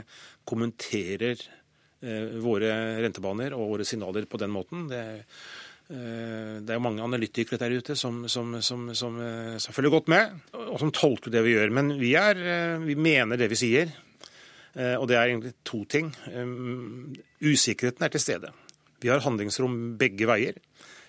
[0.48, 2.72] kommenterer eh, våre
[3.04, 4.88] rentebaner og våre signaler på den måten.
[4.88, 9.90] Det, Eh, det er jo mange analytikere der ute som, som, som, som, eh, følger
[9.90, 11.74] godt med, og som tolker det vi gjør.
[11.74, 13.96] Men vi, er, eh, vi mener det vi sier.
[14.80, 16.12] Og det er egentlig to ting.
[17.42, 18.52] Usikkerheten er til stede.
[19.02, 20.60] Vi har handlingsrom begge veier.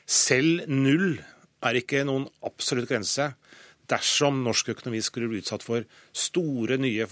[0.08, 1.20] Selv null
[1.68, 3.28] er ikke noen absolutt grense
[3.92, 7.06] dersom norsk økonomi skulle bli utsatt for store, nye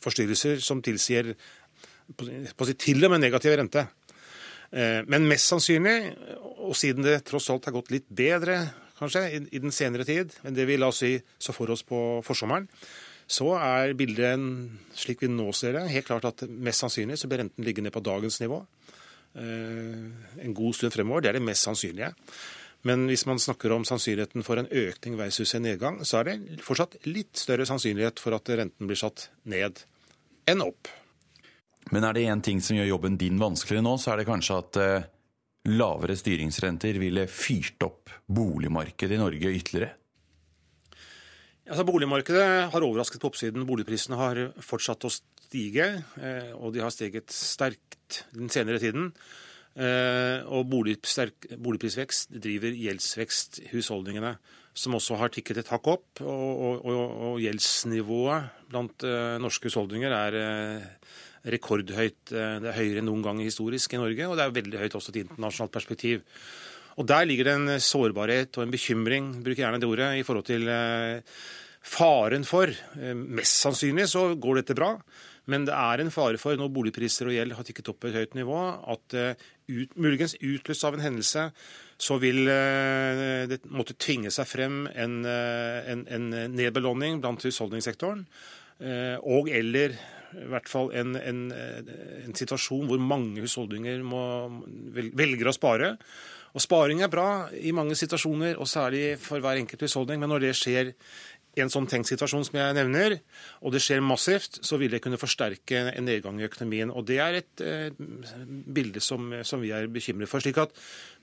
[0.00, 1.34] forstyrrelser som tilsier
[2.16, 3.84] til og med negativ rente.
[4.70, 6.12] Eh, men mest sannsynlig,
[6.58, 8.60] og siden det tross alt har gått litt bedre
[8.98, 12.18] kanskje i den senere tid enn det vi la oss si så for oss på
[12.26, 12.66] forsommeren,
[13.28, 14.40] så er bildet
[14.96, 18.02] slik vi nå ser det, helt klart at mest sannsynlig så blir renten liggende på
[18.04, 18.62] dagens nivå
[19.38, 20.06] eh,
[20.44, 21.24] en god stund fremover.
[21.24, 22.14] Det er det mest sannsynlige.
[22.86, 26.62] Men hvis man snakker om sannsynligheten for en økning versus en nedgang, så er det
[26.64, 29.82] fortsatt litt større sannsynlighet for at renten blir satt ned
[30.48, 30.88] enn opp.
[31.94, 34.58] Men er det én ting som gjør jobben din vanskeligere nå, så er det kanskje
[34.60, 35.06] at eh,
[35.72, 39.94] lavere styringsrenter ville fyrt opp boligmarkedet i Norge ytterligere?
[41.68, 43.66] Altså, boligmarkedet har overrasket på oppsiden.
[43.68, 45.88] Boligprisene har fortsatt å stige,
[46.20, 49.12] eh, og de har steget sterkt den senere tiden.
[49.78, 54.34] Eh, og boligprisvekst driver gjeldsvekst i husholdningene,
[54.76, 56.08] som også har tikket et hakk opp.
[56.24, 56.98] Og, og,
[57.32, 59.04] og gjeldsnivået blant
[59.42, 60.36] norske husholdninger er
[61.54, 62.32] rekordhøyt.
[62.32, 64.98] Eh, det er høyere enn noen gang historisk i Norge, og det er veldig høyt
[64.98, 66.26] også i et internasjonalt perspektiv.
[66.98, 70.48] Og Der ligger det en sårbarhet og en bekymring, bruker gjerne det ordet, i forhold
[70.48, 71.22] til eh,
[71.82, 74.96] faren for eh, Mest sannsynlig så går dette bra,
[75.48, 78.18] men det er en fare for, når boligpriser og gjeld har tikket opp på et
[78.18, 78.58] høyt nivå,
[78.92, 81.46] at ut, muligens utløst av en hendelse
[81.98, 82.44] så vil
[83.48, 88.26] det måtte tvinge seg frem en, en, en nedbelåning blant husholdningssektoren.
[89.24, 89.96] Og eller
[90.36, 94.22] i hvert fall en, en, en situasjon hvor mange husholdninger må,
[94.92, 95.94] velger å spare.
[96.56, 100.20] Og Sparing er bra i mange situasjoner, og særlig for hver enkelt husholdning.
[100.20, 100.94] Men når det skjer
[101.58, 103.16] i en sånn tenkt situasjon som jeg nevner,
[103.62, 106.92] og det skjer massivt, så vil det kunne forsterke en nedgang i økonomien.
[106.92, 110.44] Og Det er et eh, bilde som, som vi er bekymret for.
[110.44, 110.74] slik at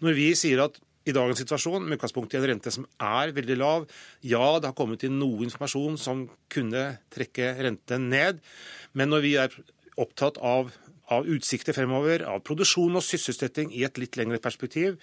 [0.03, 3.57] Når vi sier at i dagens situasjon, med utgangspunkt i en rente som er veldig
[3.59, 3.85] lav.
[4.25, 8.41] Ja, det har kommet inn noe informasjon som kunne trekke renten ned.
[8.97, 9.53] Men når vi er
[10.01, 10.73] opptatt av,
[11.13, 14.97] av utsikter fremover, av produksjon og sysselsetting i et litt lengre perspektiv,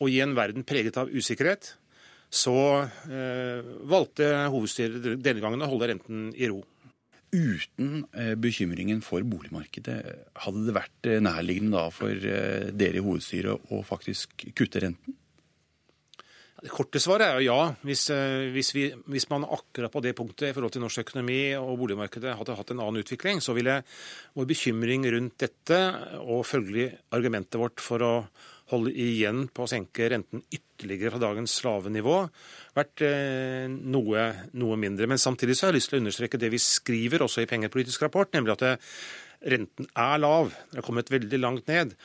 [0.00, 1.74] og i en verden preget av usikkerhet,
[2.32, 2.56] så
[3.12, 3.60] eh,
[3.92, 6.62] valgte hovedstyret denne gangen å holde renten i ro.
[7.32, 10.00] Uten eh, bekymringen for boligmarkedet,
[10.44, 15.16] hadde det vært eh, nærliggende da for eh, dere i hovedstyret å faktisk kutte renten?
[16.62, 17.62] Det korte svaret er jo ja.
[17.82, 21.56] Hvis, eh, hvis, vi, hvis, man akkurat på det punktet i forhold til norsk økonomi
[21.58, 23.80] og boligmarkedet hadde hatt en annen utvikling, så ville
[24.38, 25.80] vår bekymring rundt dette,
[26.22, 26.86] og følgelig
[27.18, 28.12] argumentet vårt for å
[28.70, 32.20] holde igjen på å senke renten ytterligere fra dagens lave nivå,
[32.78, 35.10] vært eh, noe, noe, mindre.
[35.10, 38.06] Men samtidig så har jeg lyst til å understreke det vi skriver også i pengepolitisk
[38.06, 38.86] rapport, nemlig at
[39.50, 40.54] renten er lav.
[40.70, 41.98] Den har kommet veldig langt ned.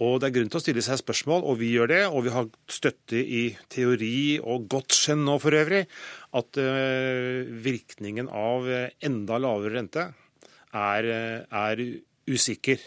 [0.00, 2.00] Og Det er grunn til å stille seg spørsmål, og vi gjør det.
[2.08, 5.82] Og vi har støtte i teori og godt skjønn nå for øvrig,
[6.40, 8.70] at uh, virkningen av
[9.04, 10.06] enda lavere rente
[10.72, 11.10] er,
[11.50, 11.84] er
[12.30, 12.80] usikker.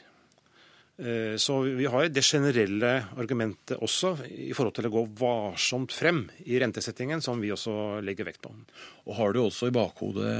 [1.04, 6.22] Eh, så vi har det generelle argumentet også i forhold til å gå varsomt frem
[6.48, 8.54] i rentesettingen, som vi også legger vekt på.
[9.04, 10.32] Og Har du også i bakhodet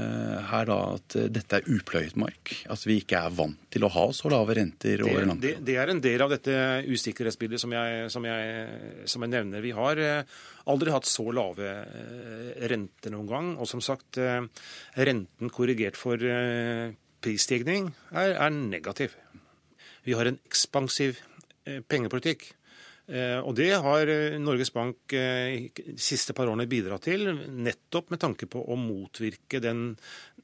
[0.48, 2.54] her da at dette er upløyet mark?
[2.72, 5.76] At vi ikke er vant til å ha så lave renter over lang det, det,
[5.76, 6.56] er en del av dette
[6.88, 9.64] usikkerhetsbildet som jeg, som, jeg, som jeg, nevner.
[9.64, 10.40] Vi har eh,
[10.72, 13.52] aldri hatt så lave eh, renter noen gang.
[13.60, 14.16] Og som sagt,
[14.96, 16.16] renten korrigert for
[17.24, 19.18] prisstigning er, er negativ.
[20.04, 21.18] Vi har en ekspansiv
[21.64, 22.50] eh, pengepolitikk.
[23.08, 28.22] Eh, og det har eh, Norges Bank de siste par årene bidratt til, nettopp med
[28.22, 29.94] tanke på å motvirke den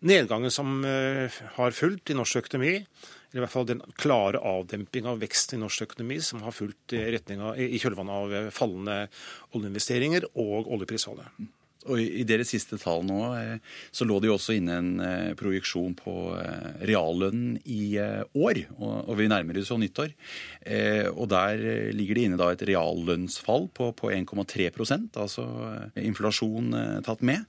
[0.00, 2.78] nedgangen som har fulgt i norsk økonomi.
[3.30, 6.96] Eller i hvert fall den klare avdemping av vekst i norsk økonomi som har fulgt
[6.96, 9.00] i, i kjølvannet av fallende
[9.54, 11.59] oljeinvesteringer og oljeprisfallet.
[11.88, 13.56] Og I deres siste tall nå eh,
[13.94, 18.62] så lå det jo også inne en eh, projeksjon på eh, reallønnen i år.
[18.76, 20.12] Og vi nærmer oss jo nyttår.
[21.14, 21.60] Og der
[21.96, 25.44] ligger det inne da et reallønnsfall på, på 1,3% altså
[26.00, 26.74] inflasjon
[27.06, 27.44] tatt med.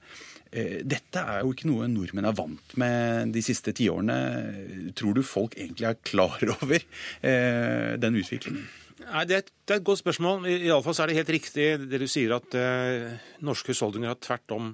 [0.52, 4.92] Dette er jo ikke noe nordmenn er vant med de siste tiårene.
[4.98, 6.84] Tror du folk egentlig er klar over
[7.22, 8.68] den utviklingen?
[9.08, 10.46] Nei, det er, et, det er et godt spørsmål.
[10.50, 14.72] Iallfall er det helt riktig det du sier, at eh, norske husholdninger har tvert om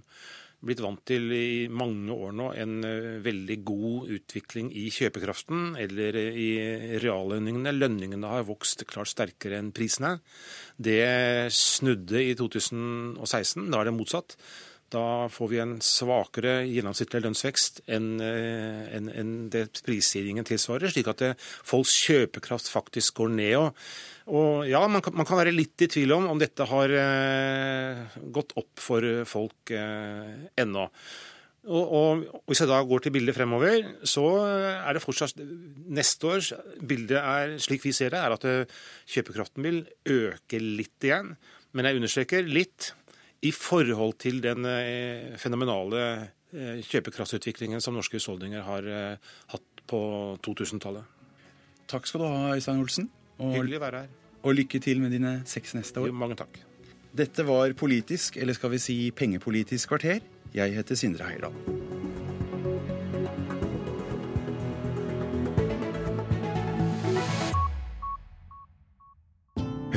[0.65, 6.19] blitt vant til i mange år nå en uh, veldig god utvikling i kjøpekraften eller
[6.19, 6.49] uh, i
[6.99, 7.77] reallønningene.
[7.77, 10.17] Lønningene har vokst klart sterkere enn prisene.
[10.75, 10.99] Det
[11.55, 13.69] snudde i 2016.
[13.71, 14.35] Da er det motsatt.
[14.95, 21.11] Da får vi en svakere gjennomsnittlig lønnsvekst enn uh, en, en det prisstigningen tilsvarer, slik
[21.13, 23.57] at det, folks kjøpekraft faktisk går ned.
[23.59, 23.75] og
[24.29, 28.19] og ja, man kan, man kan, være litt i tvil om om dette har eh,
[28.35, 30.85] gått opp for folk eh, ennå.
[31.69, 35.41] Og, og, Hvis jeg da går til bildet fremover, så er det fortsatt
[35.93, 38.79] Neste års bilde er, slik vi ser det, er at eh,
[39.09, 41.35] kjøpekraften vil øke litt igjen.
[41.73, 42.93] Men jeg understreker litt
[43.47, 46.05] i forhold til den eh, fenomenale
[46.53, 50.01] eh, kjøpekraftsutviklingen som norske husholdninger har eh, hatt på
[50.45, 51.05] 2000-tallet.
[51.89, 53.11] Takk skal du ha, Øystein Olsen.
[53.39, 54.17] Og, Hyggelig å være her.
[54.43, 56.11] Og lykke til med dine seks neste år.
[56.11, 56.61] Jo, mange takk.
[57.19, 60.21] Dette var Politisk, eller skal vi si Pengepolitisk kvarter.
[60.55, 61.98] Jeg heter Sindre Heierdal.